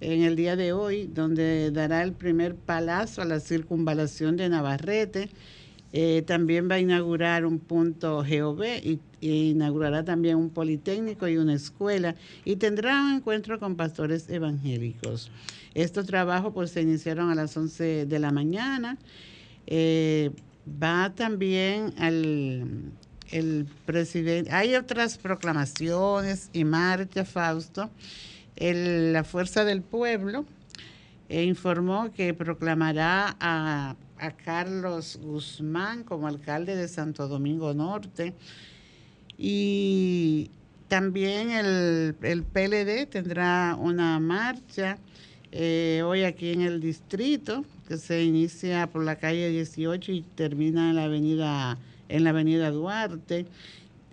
en 0.00 0.22
el 0.22 0.34
día 0.34 0.56
de 0.56 0.72
hoy, 0.72 1.06
donde 1.12 1.70
dará 1.70 2.02
el 2.02 2.12
primer 2.12 2.54
palazo 2.54 3.22
a 3.22 3.24
la 3.24 3.40
circunvalación 3.40 4.36
de 4.36 4.48
Navarrete. 4.48 5.28
Eh, 5.92 6.22
también 6.26 6.70
va 6.70 6.76
a 6.76 6.78
inaugurar 6.78 7.44
un 7.44 7.58
punto 7.58 8.24
GOV 8.24 8.64
y, 8.82 9.00
inaugurará 9.20 10.04
también 10.04 10.36
un 10.36 10.48
politécnico 10.48 11.28
y 11.28 11.36
una 11.36 11.52
escuela 11.52 12.14
y 12.44 12.56
tendrá 12.56 13.02
un 13.02 13.16
encuentro 13.16 13.58
con 13.58 13.76
pastores 13.76 14.30
evangélicos. 14.30 15.30
Estos 15.74 16.06
trabajos 16.06 16.54
pues 16.54 16.70
se 16.70 16.80
iniciaron 16.80 17.30
a 17.30 17.34
las 17.34 17.56
11 17.56 18.06
de 18.06 18.18
la 18.18 18.30
mañana. 18.30 18.96
Eh, 19.66 20.30
va 20.82 21.12
también 21.14 21.92
al 21.98 22.92
el 23.30 23.66
presidente. 23.86 24.50
Hay 24.50 24.74
otras 24.74 25.18
proclamaciones 25.18 26.50
y 26.52 26.64
marcha, 26.64 27.24
Fausto. 27.24 27.90
la 28.56 29.24
Fuerza 29.24 29.64
del 29.64 29.82
Pueblo 29.82 30.44
eh, 31.28 31.44
informó 31.44 32.12
que 32.12 32.34
proclamará 32.34 33.36
a, 33.40 33.96
Carlos 34.30 35.18
Guzmán 35.22 36.04
como 36.04 36.28
alcalde 36.28 36.76
de 36.76 36.88
Santo 36.88 37.28
Domingo 37.28 37.72
Norte. 37.74 38.34
Y 39.38 40.50
también 40.88 41.50
el, 41.50 42.16
el 42.22 42.42
PLD 42.42 43.06
tendrá 43.08 43.76
una 43.78 44.18
marcha 44.20 44.98
eh, 45.52 46.02
hoy 46.04 46.22
aquí 46.22 46.52
en 46.52 46.60
el 46.60 46.80
distrito, 46.80 47.64
que 47.88 47.96
se 47.96 48.22
inicia 48.22 48.86
por 48.86 49.02
la 49.02 49.16
calle 49.16 49.48
18 49.48 50.12
y 50.12 50.22
termina 50.22 50.90
en 50.90 50.96
la 50.96 51.04
avenida, 51.04 51.78
en 52.08 52.24
la 52.24 52.30
avenida 52.30 52.70
Duarte. 52.70 53.46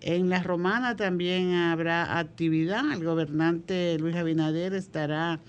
En 0.01 0.29
la 0.29 0.41
Romana 0.41 0.95
también 0.95 1.53
habrá 1.53 2.17
actividad. 2.17 2.91
El 2.91 3.03
gobernante 3.03 3.97
Luis 3.99 4.15
Abinader 4.15 4.73
estará 4.73 5.39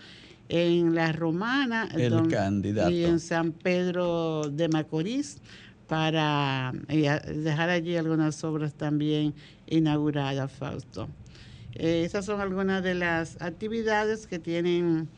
en 0.49 0.95
la 0.95 1.13
Romana 1.13 1.89
el 1.95 2.29
candidato. 2.29 2.91
y 2.91 3.05
en 3.05 3.21
San 3.21 3.53
Pedro 3.53 4.49
de 4.51 4.69
Macorís 4.69 5.39
para 5.87 6.73
dejar 6.87 7.71
allí 7.71 7.97
algunas 7.97 8.45
obras 8.45 8.75
también 8.75 9.35
inauguradas, 9.67 10.53
Fausto. 10.53 11.09
Eh, 11.75 12.03
esas 12.05 12.25
son 12.25 12.41
algunas 12.41 12.83
de 12.83 12.95
las 12.95 13.41
actividades 13.41 14.27
que 14.27 14.39
tienen 14.39 15.09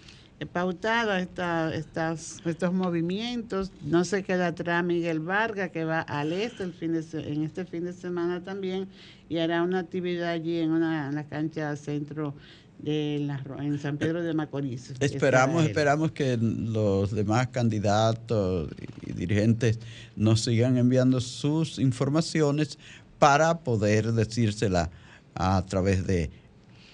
pautada 0.46 1.20
esta, 1.20 1.74
estas, 1.74 2.40
estos 2.44 2.72
movimientos. 2.72 3.72
No 3.82 4.04
se 4.04 4.22
queda 4.22 4.48
atrás 4.48 4.84
Miguel 4.84 5.20
Vargas, 5.20 5.70
que 5.70 5.84
va 5.84 6.00
al 6.00 6.32
este 6.32 6.62
el 6.62 6.72
fin 6.72 6.92
de, 6.92 7.04
en 7.12 7.42
este 7.42 7.64
fin 7.64 7.84
de 7.84 7.92
semana 7.92 8.42
también 8.42 8.88
y 9.28 9.38
hará 9.38 9.62
una 9.62 9.80
actividad 9.80 10.30
allí 10.30 10.58
en, 10.58 10.70
una, 10.70 11.08
en 11.08 11.14
la 11.14 11.24
cancha 11.24 11.76
centro 11.76 12.34
de 12.82 13.18
la, 13.20 13.42
en 13.58 13.78
San 13.78 13.96
Pedro 13.96 14.22
de 14.22 14.34
Macorís. 14.34 14.92
Esperamos, 15.00 15.64
esperamos 15.64 16.12
que 16.12 16.36
los 16.36 17.10
demás 17.10 17.48
candidatos 17.48 18.70
y 19.06 19.12
dirigentes 19.12 19.78
nos 20.16 20.42
sigan 20.42 20.76
enviando 20.76 21.20
sus 21.20 21.78
informaciones 21.78 22.78
para 23.18 23.58
poder 23.60 24.12
decírsela 24.12 24.90
a 25.34 25.64
través 25.66 26.06
de 26.06 26.30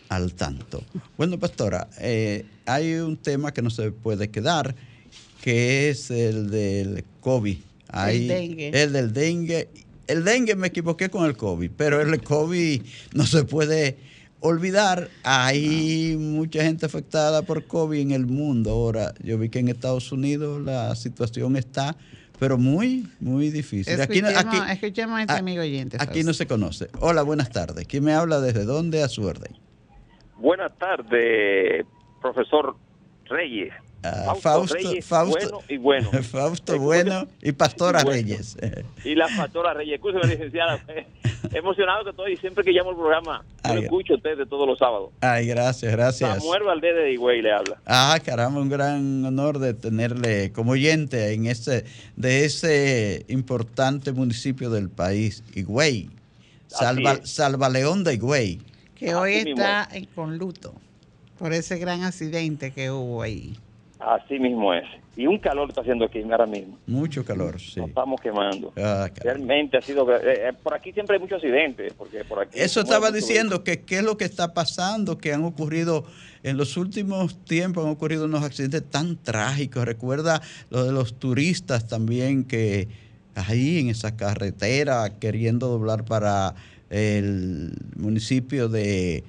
al 0.09 0.35
tanto. 0.35 0.83
Bueno, 1.17 1.39
pastora, 1.39 1.89
eh, 1.99 2.45
hay 2.65 2.95
un 2.95 3.17
tema 3.17 3.53
que 3.53 3.63
no 3.63 3.71
se 3.71 3.91
puede 3.91 4.29
quedar, 4.31 4.75
que 5.41 5.89
es 5.89 6.11
el 6.11 6.51
del 6.51 7.05
COVID. 7.21 7.59
el 8.09 8.29
dengue. 8.29 8.83
El 8.83 8.93
del 8.93 9.13
dengue. 9.13 9.69
El 10.07 10.23
dengue 10.23 10.55
me 10.55 10.69
equivoqué 10.69 11.09
con 11.11 11.27
el 11.27 11.37
COVID, 11.37 11.71
pero 11.77 12.01
el 12.01 12.23
COVID 12.23 12.83
no 13.15 13.27
se 13.27 13.43
puede 13.43 13.97
olvidar. 14.41 15.09
Hay 15.25 16.17
mucha 16.19 16.63
gente 16.63 16.87
afectada 16.87 17.43
por 17.43 17.67
COVID 17.67 17.99
en 17.99 18.11
el 18.13 18.27
mundo. 18.27 18.71
Ahora, 18.71 19.15
yo 19.23 19.39
vi 19.39 19.49
que 19.49 19.59
en 19.59 19.69
Estados 19.69 20.13
Unidos 20.13 20.63
la 20.63 20.95
situación 20.95 21.57
está 21.57 21.97
pero 22.39 22.59
muy, 22.59 23.07
muy 23.21 23.51
difícil. 23.51 23.99
Escuchemos, 23.99 24.37
aquí, 24.37 24.57
escuchemos 24.71 25.19
a 25.19 25.23
este 25.23 25.35
amigo 25.35 25.63
oyente. 25.63 25.97
Aquí 26.01 26.23
no 26.23 26.33
se 26.33 26.47
conoce. 26.47 26.89
Hola, 27.01 27.23
buenas 27.23 27.51
tardes. 27.51 27.87
¿Quién 27.87 28.05
me 28.05 28.13
habla 28.13 28.41
desde 28.41 28.65
dónde 28.65 29.03
a 29.03 29.09
su 29.09 29.25
orden? 29.25 29.57
Buenas 30.37 30.77
tardes, 30.79 31.87
profesor 32.21 32.77
Reyes. 33.25 33.73
Ah, 34.29 34.35
Fausto, 34.35 34.79
bueno 35.27 35.61
y 35.69 35.77
bueno. 35.77 36.11
Fausto 36.23 36.79
bueno 36.79 37.27
y 37.43 37.53
Pastora 37.53 38.03
Reyes. 38.03 38.57
Y 39.05 39.15
la 39.15 39.29
Pastora 39.37 39.75
Reyes. 39.75 39.97
Escúcheme, 39.97 40.27
licenciada. 40.29 40.81
Emocionado 41.53 42.05
que 42.05 42.11
estoy 42.11 42.37
siempre 42.37 42.65
que 42.65 42.73
llamo 42.73 42.91
el 42.91 42.97
programa. 42.97 43.45
Yo 43.65 43.75
lo 43.75 43.81
escucho 43.81 44.15
a 44.15 44.17
usted 44.17 44.37
de 44.39 44.47
todos 44.47 44.67
los 44.67 44.79
sábados. 44.79 45.11
Ay, 45.21 45.47
gracias, 45.47 45.93
gracias. 45.93 46.39
Samuel 46.39 46.63
Valdés 46.65 46.95
de 46.95 47.13
Higüey 47.13 47.43
le 47.43 47.53
habla. 47.53 47.81
Ah, 47.87 48.19
caramba, 48.25 48.61
un 48.61 48.69
gran 48.69 49.25
honor 49.25 49.59
de 49.59 49.75
tenerle 49.75 50.53
como 50.53 50.73
oyente 50.73 51.33
en 51.33 51.47
ese, 51.47 51.85
de 52.17 52.45
ese 52.45 53.25
importante 53.29 54.13
municipio 54.13 54.71
del 54.71 54.91
país, 54.91 55.45
Higüey. 55.55 56.11
Salva, 56.69 57.21
Salva 57.25 57.69
León 57.69 58.05
de 58.05 58.15
Higüey 58.15 58.61
que 58.97 59.15
hoy 59.15 59.35
está 59.35 59.89
con 60.15 60.39
luto 60.39 60.75
por 61.39 61.53
ese 61.53 61.79
gran 61.79 62.03
accidente 62.03 62.73
que 62.73 62.91
hubo 62.91 63.23
ahí. 63.23 63.57
Así 63.99 64.39
mismo 64.39 64.75
es. 64.75 64.85
Y 65.17 65.27
un 65.27 65.39
calor 65.39 65.71
está 65.71 65.81
haciendo 65.81 66.05
aquí 66.05 66.23
ahora 66.23 66.47
mismo. 66.47 66.79
Mucho 66.87 67.25
calor, 67.25 67.59
sí. 67.59 67.81
Nos 67.81 67.89
estamos 67.89 68.21
quemando. 68.21 68.73
Ah, 68.77 69.09
Realmente 69.23 69.79
ha 69.79 69.81
sido... 69.81 70.15
Eh, 70.15 70.49
eh, 70.49 70.53
por 70.63 70.75
aquí 70.75 70.93
siempre 70.93 71.17
hay 71.17 71.21
muchos 71.21 71.37
accidentes. 71.37 71.95
Porque 71.95 72.23
por 72.25 72.41
aquí 72.41 72.59
Eso 72.59 72.81
estaba 72.81 73.11
diciendo, 73.11 73.65
que 73.65 73.81
qué 73.81 73.99
es 73.99 74.05
lo 74.05 74.19
que 74.19 74.25
está 74.25 74.53
pasando, 74.53 75.19
que 75.19 75.33
han 75.33 75.45
ocurrido... 75.45 76.05
En 76.43 76.59
los 76.59 76.77
últimos 76.77 77.43
tiempos 77.45 77.85
han 77.85 77.91
ocurrido 77.91 78.27
unos 78.27 78.45
accidentes 78.45 78.85
tan 78.89 79.17
trágicos. 79.17 79.85
Recuerda 79.85 80.43
lo 80.71 80.85
de 80.85 80.93
los 80.93 81.19
turistas 81.19 81.89
también 81.89 82.45
que 82.45 82.89
ahí 83.35 83.79
en 83.79 83.89
esa 83.89 84.17
carretera 84.17 85.11
queriendo 85.19 85.69
doblar 85.69 86.05
para 86.05 86.55
el 86.91 87.73
municipio 87.97 88.69
de, 88.69 89.25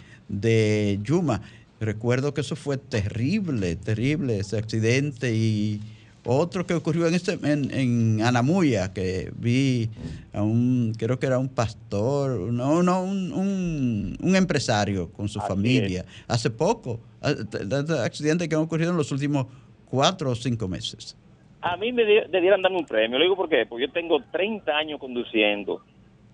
Yuma. 1.03 1.41
Recuerdo 1.80 2.34
que 2.34 2.41
eso 2.41 2.55
fue 2.55 2.78
terrible, 2.78 3.75
terrible 3.75 4.39
ese 4.39 4.57
accidente 4.57 5.34
y 5.36 5.80
otro 6.25 6.65
que 6.65 6.73
ocurrió 6.73 7.07
en, 7.07 7.13
este, 7.13 7.34
en, 7.43 8.21
Anamuya, 8.21 8.93
que 8.93 9.32
vi 9.36 9.89
a 10.34 10.41
un, 10.41 10.93
creo 10.97 11.19
que 11.19 11.28
era 11.28 11.39
un 11.39 11.47
pastor, 11.47 12.51
no, 12.51 12.84
no, 12.84 13.01
un, 13.01 14.17
un, 14.19 14.36
empresario 14.36 15.09
con 15.13 15.30
su 15.30 15.39
familia, 15.39 16.03
hace 16.28 16.49
poco, 16.49 16.99
accidentes 17.21 18.49
que 18.49 18.55
han 18.55 18.61
ocurrido 18.61 18.91
en 18.91 18.97
los 18.97 19.11
últimos 19.11 19.47
cuatro 19.86 20.32
o 20.32 20.36
cinco 20.36 20.67
meses. 20.67 21.15
A 21.61 21.78
mí 21.78 21.93
me 21.93 22.03
debieran 22.03 22.61
darme 22.61 22.80
un 22.80 22.86
premio, 22.86 23.17
lo 23.17 23.23
digo 23.23 23.38
porque 23.38 23.65
pues 23.65 23.82
yo 23.82 23.91
tengo 23.91 24.21
30 24.32 24.69
años 24.71 24.99
conduciendo 24.99 25.82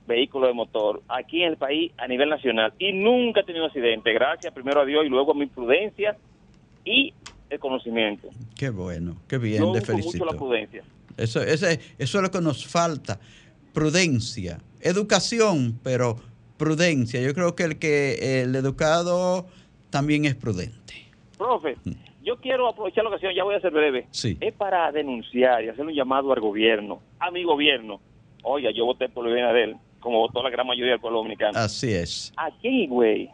vehículo 0.08 0.48
de 0.48 0.54
motor 0.54 1.02
aquí 1.08 1.44
en 1.44 1.50
el 1.50 1.58
país 1.58 1.92
a 1.98 2.08
nivel 2.08 2.30
nacional 2.30 2.74
y 2.80 2.94
nunca 2.94 3.42
he 3.42 3.44
tenido 3.44 3.66
accidente, 3.66 4.14
gracias 4.14 4.54
primero 4.54 4.82
a 4.82 4.86
Dios 4.86 5.06
y 5.06 5.10
luego 5.10 5.32
a 5.32 5.36
mi 5.36 5.46
prudencia 5.46 6.18
y 6.86 7.14
el 7.50 7.60
conocimiento. 7.60 8.30
Qué 8.58 8.70
bueno, 8.70 9.18
qué 9.28 9.38
bien, 9.38 9.72
de 9.72 9.82
felicito. 9.82 10.18
mucho 10.18 10.26
la 10.26 10.38
prudencia. 10.38 10.84
Eso, 11.18 11.42
ese, 11.42 11.80
eso 11.98 12.18
es 12.18 12.24
lo 12.24 12.32
que 12.32 12.42
nos 12.42 12.66
falta, 12.66 13.20
prudencia, 13.74 14.60
educación, 14.82 15.80
pero 15.84 16.16
prudencia. 16.58 17.22
Yo 17.22 17.34
creo 17.34 17.56
que 17.56 17.64
el 17.64 17.80
que 17.80 18.42
el 18.42 18.56
educado 18.56 19.48
también 19.90 20.26
es 20.26 20.36
prudente. 20.36 20.94
Profe, 21.38 21.76
mm. 21.84 21.92
yo 22.24 22.38
quiero 22.38 22.68
aprovechar 22.68 23.04
la 23.04 23.12
ocasión, 23.12 23.34
ya 23.36 23.44
voy 23.44 23.56
a 23.56 23.62
ser 23.62 23.72
breve. 23.72 24.08
Sí. 24.12 24.38
Es 24.40 24.54
para 24.54 24.92
denunciar 24.92 25.64
y 25.64 25.70
hacer 25.70 25.86
un 25.86 25.94
llamado 25.94 26.34
al 26.34 26.40
gobierno, 26.40 27.02
a 27.20 27.32
mi 27.32 27.44
gobierno. 27.44 28.00
Oiga, 28.44 28.72
yo 28.72 28.86
voté 28.86 29.08
por 29.10 29.24
Luis 29.24 29.36
Abinader 29.36 29.76
como 30.04 30.20
votó 30.20 30.44
la 30.44 30.50
gran 30.50 30.68
mayoría 30.68 30.92
del 30.92 31.00
pueblo 31.00 31.20
dominicano. 31.20 31.58
Así 31.58 31.94
es. 31.94 32.34
Aquí, 32.36 32.88
güey, 32.88 33.30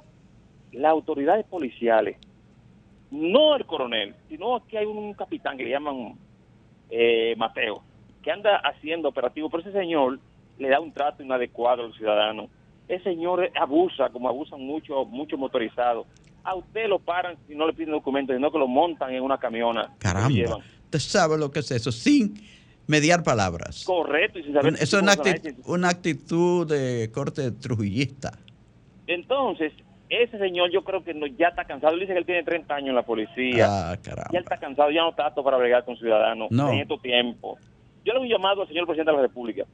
las 0.71 0.91
autoridades 0.91 1.45
policiales, 1.47 2.17
no 3.09 3.55
el 3.55 3.65
coronel, 3.65 4.13
sino 4.29 4.55
aquí 4.55 4.77
hay 4.77 4.85
un 4.85 5.13
capitán 5.13 5.57
que 5.57 5.63
le 5.63 5.71
llaman 5.71 6.15
eh, 6.91 7.33
Mateo, 7.37 7.81
que 8.21 8.31
anda 8.31 8.57
haciendo 8.57 9.09
operativo, 9.09 9.49
pero 9.49 9.63
ese 9.63 9.71
señor 9.71 10.19
le 10.59 10.69
da 10.69 10.79
un 10.79 10.93
trato 10.93 11.23
inadecuado 11.23 11.83
a 11.83 11.87
los 11.87 11.97
ciudadanos. 11.97 12.49
Ese 12.87 13.03
señor 13.03 13.51
abusa, 13.59 14.09
como 14.09 14.29
abusan 14.29 14.61
muchos 14.61 15.07
muchos 15.07 15.39
motorizados. 15.39 16.05
A 16.43 16.55
usted 16.55 16.87
lo 16.87 16.99
paran 16.99 17.35
si 17.47 17.55
no 17.55 17.65
le 17.65 17.73
piden 17.73 17.91
documentos, 17.91 18.35
sino 18.35 18.51
que 18.51 18.59
lo 18.59 18.67
montan 18.67 19.13
en 19.13 19.23
una 19.23 19.37
camiona. 19.37 19.93
Caramba. 19.97 20.57
Usted 20.85 20.99
sabe 20.99 21.37
lo 21.37 21.51
que 21.51 21.59
es 21.59 21.71
eso. 21.71 21.91
Sin 21.91 22.35
mediar 22.89 23.23
palabras. 23.23 23.83
Correcto. 23.85 24.39
Y 24.39 24.43
sin 24.43 24.53
saber 24.53 24.73
Eso 24.73 24.97
es 24.97 25.03
una 25.03 25.11
actitud, 25.13 25.53
una 25.67 25.89
actitud 25.89 26.67
de 26.67 27.11
corte 27.13 27.51
trujillista. 27.51 28.31
Entonces, 29.05 29.71
ese 30.09 30.39
señor 30.39 30.71
yo 30.71 30.83
creo 30.83 31.03
que 31.03 31.13
no, 31.13 31.27
ya 31.27 31.49
está 31.49 31.65
cansado. 31.65 31.93
Él 31.93 31.99
dice 32.01 32.13
que 32.13 32.19
él 32.19 32.25
tiene 32.25 32.43
30 32.43 32.73
años 32.73 32.89
en 32.89 32.95
la 32.95 33.03
policía. 33.03 33.67
Ah, 33.69 33.97
caramba. 34.01 34.31
Ya 34.33 34.39
está 34.39 34.57
cansado, 34.57 34.89
ya 34.89 35.01
no 35.01 35.11
está 35.11 35.27
apto 35.27 35.43
para 35.43 35.57
bregar 35.57 35.85
con 35.85 35.97
ciudadanos 35.97 36.49
No. 36.51 36.71
en 36.71 36.79
estos 36.79 36.99
tiempos. 37.01 37.59
Yo 38.03 38.13
le 38.13 38.19
un 38.19 38.27
llamado 38.27 38.63
al 38.63 38.67
señor 38.67 38.85
presidente 38.85 39.11
de 39.11 39.17
la 39.17 39.23
República 39.23 39.65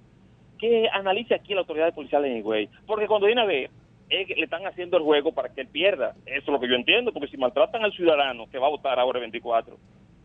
que 0.60 0.88
analice 0.92 1.36
aquí 1.36 1.54
la 1.54 1.62
autoridad 1.62 1.94
policial 1.94 2.26
en 2.26 2.38
Higüey. 2.38 2.70
Porque 2.86 3.08
cuando 3.08 3.28
viene 3.28 3.42
a 3.42 3.46
ver, 3.46 3.70
es 4.10 4.28
que 4.28 4.36
le 4.36 4.44
están 4.44 4.66
haciendo 4.68 4.98
el 4.98 5.04
juego 5.04 5.32
para 5.32 5.50
que 5.50 5.62
él 5.62 5.68
pierda. 5.68 6.16
Eso 6.26 6.42
es 6.42 6.48
lo 6.48 6.60
que 6.60 6.68
yo 6.68 6.76
entiendo, 6.76 7.14
porque 7.14 7.28
si 7.30 7.38
maltratan 7.38 7.84
al 7.84 7.94
ciudadano 7.94 8.48
que 8.50 8.58
va 8.58 8.68
a 8.68 8.72
votar 8.72 9.00
ahora 9.00 9.20
el 9.20 9.24
24, 9.24 9.78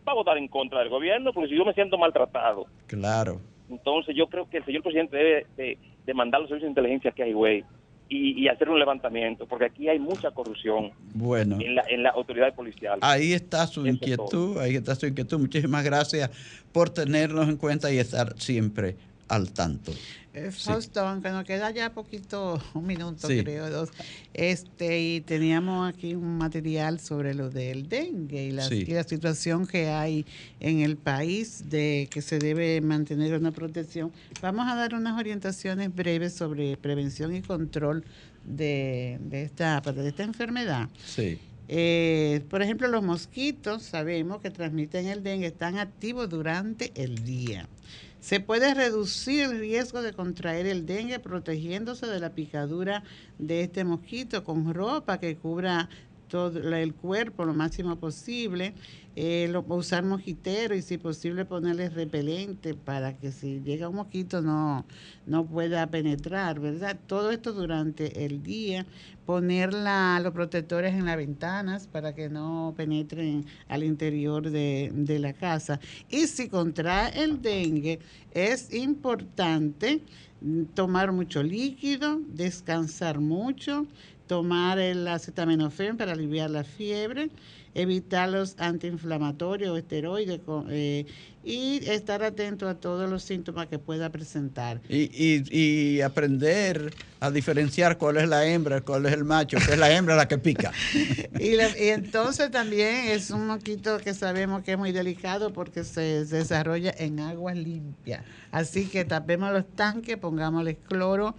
va 0.07 0.13
a 0.13 0.15
votar 0.15 0.39
en 0.39 0.49
contra 0.49 0.81
del 0.81 0.89
gobierno, 0.89 1.33
porque 1.33 1.49
si 1.51 1.57
yo 1.57 1.65
me 1.65 1.73
siento 1.75 1.99
maltratado, 1.99 2.67
Claro. 2.87 3.41
entonces 3.69 4.15
yo 4.17 4.27
creo 4.29 4.49
que 4.49 4.59
el 4.59 4.65
señor 4.65 4.83
presidente 4.83 5.17
debe 5.17 5.47
de, 5.57 5.79
de 6.07 6.15
mandar 6.15 6.41
los 6.41 6.49
servicios 6.49 6.69
de 6.69 6.81
inteligencia 6.81 7.11
aquí 7.11 7.23
a 7.23 7.27
Higüey 7.29 7.65
y, 8.09 8.43
y 8.43 8.49
hacer 8.49 8.69
un 8.69 8.79
levantamiento, 8.79 9.47
porque 9.47 9.67
aquí 9.67 9.89
hay 9.89 9.99
mucha 10.01 10.33
corrupción 10.33 10.91
Bueno. 11.15 11.59
en 11.61 11.77
la, 11.77 11.83
en 11.89 12.03
la 12.03 12.11
autoridad 12.11 12.53
policial. 12.55 12.99
Ahí 13.03 13.33
está 13.33 13.67
su 13.69 13.81
Eso 13.83 13.89
es 13.89 13.95
inquietud, 13.95 14.59
ahí 14.59 14.75
está 14.75 14.95
su 14.97 15.07
inquietud. 15.07 15.39
Muchísimas 15.39 15.85
gracias 15.85 16.29
por 16.73 16.91
tenernos 16.91 17.49
en 17.49 17.57
cuenta 17.57 17.93
y 17.93 17.99
estar 17.99 18.37
siempre 18.39 18.97
al 19.29 19.53
tanto. 19.53 19.93
Eh, 20.33 20.51
Sí. 20.53 20.65
Fausto, 20.65 21.01
aunque 21.01 21.31
nos 21.31 21.45
queda 21.45 21.71
ya 21.73 21.93
poquito, 21.93 22.63
un 22.75 22.87
minuto 22.87 23.27
Sí. 23.27 23.43
creo, 23.43 23.69
dos, 23.69 23.91
este, 24.33 25.01
y 25.03 25.21
teníamos 25.23 25.93
aquí 25.93 26.15
un 26.15 26.39
material 26.39 27.01
sobre 27.01 27.35
lo 27.35 27.51
del 27.51 27.89
dengue 27.89 28.45
y 28.45 28.51
la, 28.53 28.63
Sí. 28.69 28.85
y 28.87 28.93
la 28.93 29.03
situación 29.03 29.67
que 29.67 29.89
hay 29.89 30.25
en 30.61 30.81
el 30.81 30.97
país 30.97 31.65
de 31.69 32.09
que 32.13 32.23
se 32.23 32.39
debe 32.39 32.81
mantener 32.81 33.35
una 33.35 33.51
protección. 33.51 34.13
Vamos 34.41 34.69
a 34.71 34.77
dar 34.77 34.95
unas 34.95 35.19
orientaciones 35.19 35.93
breves 35.95 36.33
sobre 36.35 36.77
prevención 36.77 37.35
y 37.35 37.43
control 37.43 38.05
de, 38.45 39.19
de 39.23 39.43
esta, 39.43 39.81
de 39.81 40.09
esta 40.09 40.23
enfermedad. 40.23 40.89
Sí. 41.05 41.39
Eh, 41.73 42.43
por 42.51 42.63
ejemplo, 42.63 42.89
los 42.89 43.03
mosquitos, 43.03 43.83
sabemos 43.83 44.41
que 44.41 44.51
transmiten 44.51 45.07
el 45.07 45.23
dengue, 45.23 45.47
están 45.49 45.79
activos 45.79 46.29
durante 46.29 46.91
el 46.95 47.25
día. 47.25 47.69
Se 48.21 48.39
puede 48.39 48.75
reducir 48.75 49.45
el 49.45 49.59
riesgo 49.59 50.03
de 50.03 50.13
contraer 50.13 50.67
el 50.67 50.85
dengue 50.85 51.19
protegiéndose 51.19 52.07
de 52.07 52.21
la 52.21 52.35
picadura 52.35 53.03
de 53.39 53.63
este 53.63 53.83
mosquito 53.83 54.45
con 54.45 54.73
ropa 54.75 55.19
que 55.19 55.37
cubra 55.37 55.89
todo 56.31 56.59
el 56.75 56.95
cuerpo 56.95 57.45
lo 57.45 57.53
máximo 57.55 57.97
posible, 57.97 58.75
eh, 59.17 59.53
usar 59.69 60.05
mosquitero 60.05 60.75
y 60.75 60.83
si 60.83 60.97
posible 60.99 61.45
ponerle 61.45 61.91
repelente 61.91 62.75
para 62.75 63.19
que 63.19 63.33
si 63.33 63.61
llega 63.61 63.89
un 63.89 63.97
mosquito 63.97 64.41
no, 64.41 64.87
no 65.27 65.45
pueda 65.47 65.87
penetrar, 65.91 66.61
¿verdad? 66.61 66.99
Todo 67.07 67.31
esto 67.33 67.53
durante 67.53 68.25
el 68.25 68.43
día, 68.43 68.87
poner 69.27 69.73
la- 69.75 70.21
los 70.23 70.33
protectores 70.33 70.95
en 70.95 71.05
las 71.07 71.17
ventanas 71.17 71.87
para 71.87 72.15
que 72.15 72.29
no 72.29 72.75
penetren 72.77 73.45
al 73.69 73.85
interior 73.85 74.51
de, 74.51 74.91
de 74.95 75.19
la 75.19 75.33
casa. 75.33 75.81
Y 76.09 76.27
si 76.29 76.49
contrae 76.49 77.23
el 77.23 77.43
dengue, 77.43 78.01
es 78.31 78.73
importante 78.73 80.03
mm, 80.41 80.65
tomar 80.75 81.13
mucho 81.13 81.43
líquido, 81.43 82.21
descansar 82.29 83.21
mucho, 83.21 83.87
tomar 84.35 84.79
el 84.79 85.09
acetaminofén 85.09 85.97
para 85.97 86.13
aliviar 86.13 86.51
la 86.51 86.63
fiebre, 86.63 87.31
evitar 87.75 88.29
los 88.29 88.55
antiinflamatorios 88.61 89.73
o 89.73 89.77
esteroides 89.77 90.41
eh, 90.69 91.05
y 91.43 91.81
estar 91.91 92.23
atento 92.23 92.69
a 92.69 92.77
todos 92.77 93.11
los 93.11 93.25
síntomas 93.25 93.67
que 93.67 93.81
pueda 93.81 94.09
presentar. 94.11 94.81
Y, 94.89 95.11
y, 95.13 95.43
y 95.51 96.01
aprender 96.03 96.95
a 97.19 97.33
diferenciar 97.33 97.99
cuál 97.99 98.19
es 98.19 98.29
la 98.29 98.47
hembra, 98.47 98.83
cuál 98.83 99.05
es 99.07 99.15
el 99.15 99.25
macho, 99.25 99.57
que 99.67 99.73
es 99.73 99.79
la 99.79 99.93
hembra 99.93 100.15
la 100.15 100.29
que 100.29 100.39
pica. 100.39 100.71
Y, 101.41 101.57
la- 101.57 101.77
y 101.77 101.89
entonces 101.89 102.53
también 102.53 103.07
es 103.09 103.31
un 103.31 103.49
mosquito 103.49 103.99
que 103.99 104.15
sabemos 104.15 104.63
que 104.63 104.73
es 104.73 104.79
muy 104.79 104.93
delicado 104.93 105.53
porque 105.53 105.83
se, 105.83 106.25
se 106.27 106.37
desarrolla 106.37 106.95
en 106.99 107.19
aguas 107.19 107.57
limpias. 107.57 108.23
Así 108.53 108.87
que 108.87 109.05
tapemos 109.05 109.51
los 109.53 109.67
tanques, 109.75 110.17
pongámosle 110.19 110.77
cloro, 110.77 111.35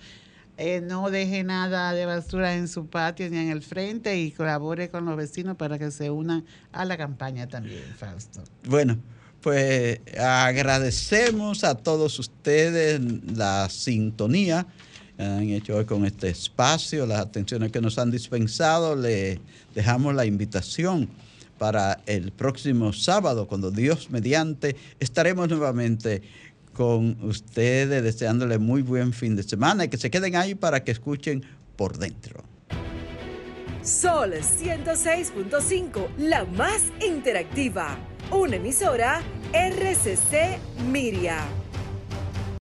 eh, 0.63 0.79
no 0.79 1.09
deje 1.09 1.43
nada 1.43 1.91
de 1.93 2.05
basura 2.05 2.55
en 2.55 2.67
su 2.67 2.85
patio 2.85 3.27
ni 3.31 3.37
en 3.39 3.49
el 3.49 3.63
frente 3.63 4.19
y 4.19 4.29
colabore 4.31 4.89
con 4.89 5.05
los 5.05 5.17
vecinos 5.17 5.57
para 5.57 5.79
que 5.79 5.89
se 5.89 6.11
unan 6.11 6.45
a 6.71 6.85
la 6.85 6.97
campaña 6.97 7.47
también, 7.47 7.83
Fausto. 7.97 8.43
Bueno, 8.67 8.99
pues 9.41 9.99
agradecemos 10.19 11.63
a 11.63 11.73
todos 11.73 12.19
ustedes 12.19 13.01
la 13.35 13.69
sintonía 13.71 14.67
que 15.17 15.23
han 15.23 15.49
hecho 15.49 15.77
hoy 15.77 15.85
con 15.85 16.05
este 16.05 16.29
espacio, 16.29 17.07
las 17.07 17.21
atenciones 17.21 17.71
que 17.71 17.81
nos 17.81 17.97
han 17.97 18.11
dispensado. 18.11 18.95
Le 18.95 19.39
dejamos 19.73 20.13
la 20.13 20.25
invitación 20.25 21.09
para 21.57 22.01
el 22.05 22.31
próximo 22.31 22.93
sábado, 22.93 23.47
cuando 23.47 23.71
Dios 23.71 24.09
mediante, 24.09 24.75
estaremos 24.99 25.49
nuevamente 25.49 26.21
con 26.81 27.15
ustedes, 27.21 28.03
deseándoles 28.03 28.59
muy 28.59 28.81
buen 28.81 29.13
fin 29.13 29.35
de 29.35 29.43
semana 29.43 29.85
y 29.85 29.89
que 29.89 29.97
se 29.97 30.09
queden 30.09 30.35
ahí 30.35 30.55
para 30.55 30.83
que 30.83 30.89
escuchen 30.89 31.43
por 31.75 31.99
dentro. 31.99 32.43
Sol 33.83 34.33
106.5, 34.33 36.07
la 36.17 36.43
más 36.45 36.81
interactiva. 37.07 37.99
Una 38.31 38.55
emisora 38.55 39.21
RCC 39.53 40.57
Miria. 40.91 41.60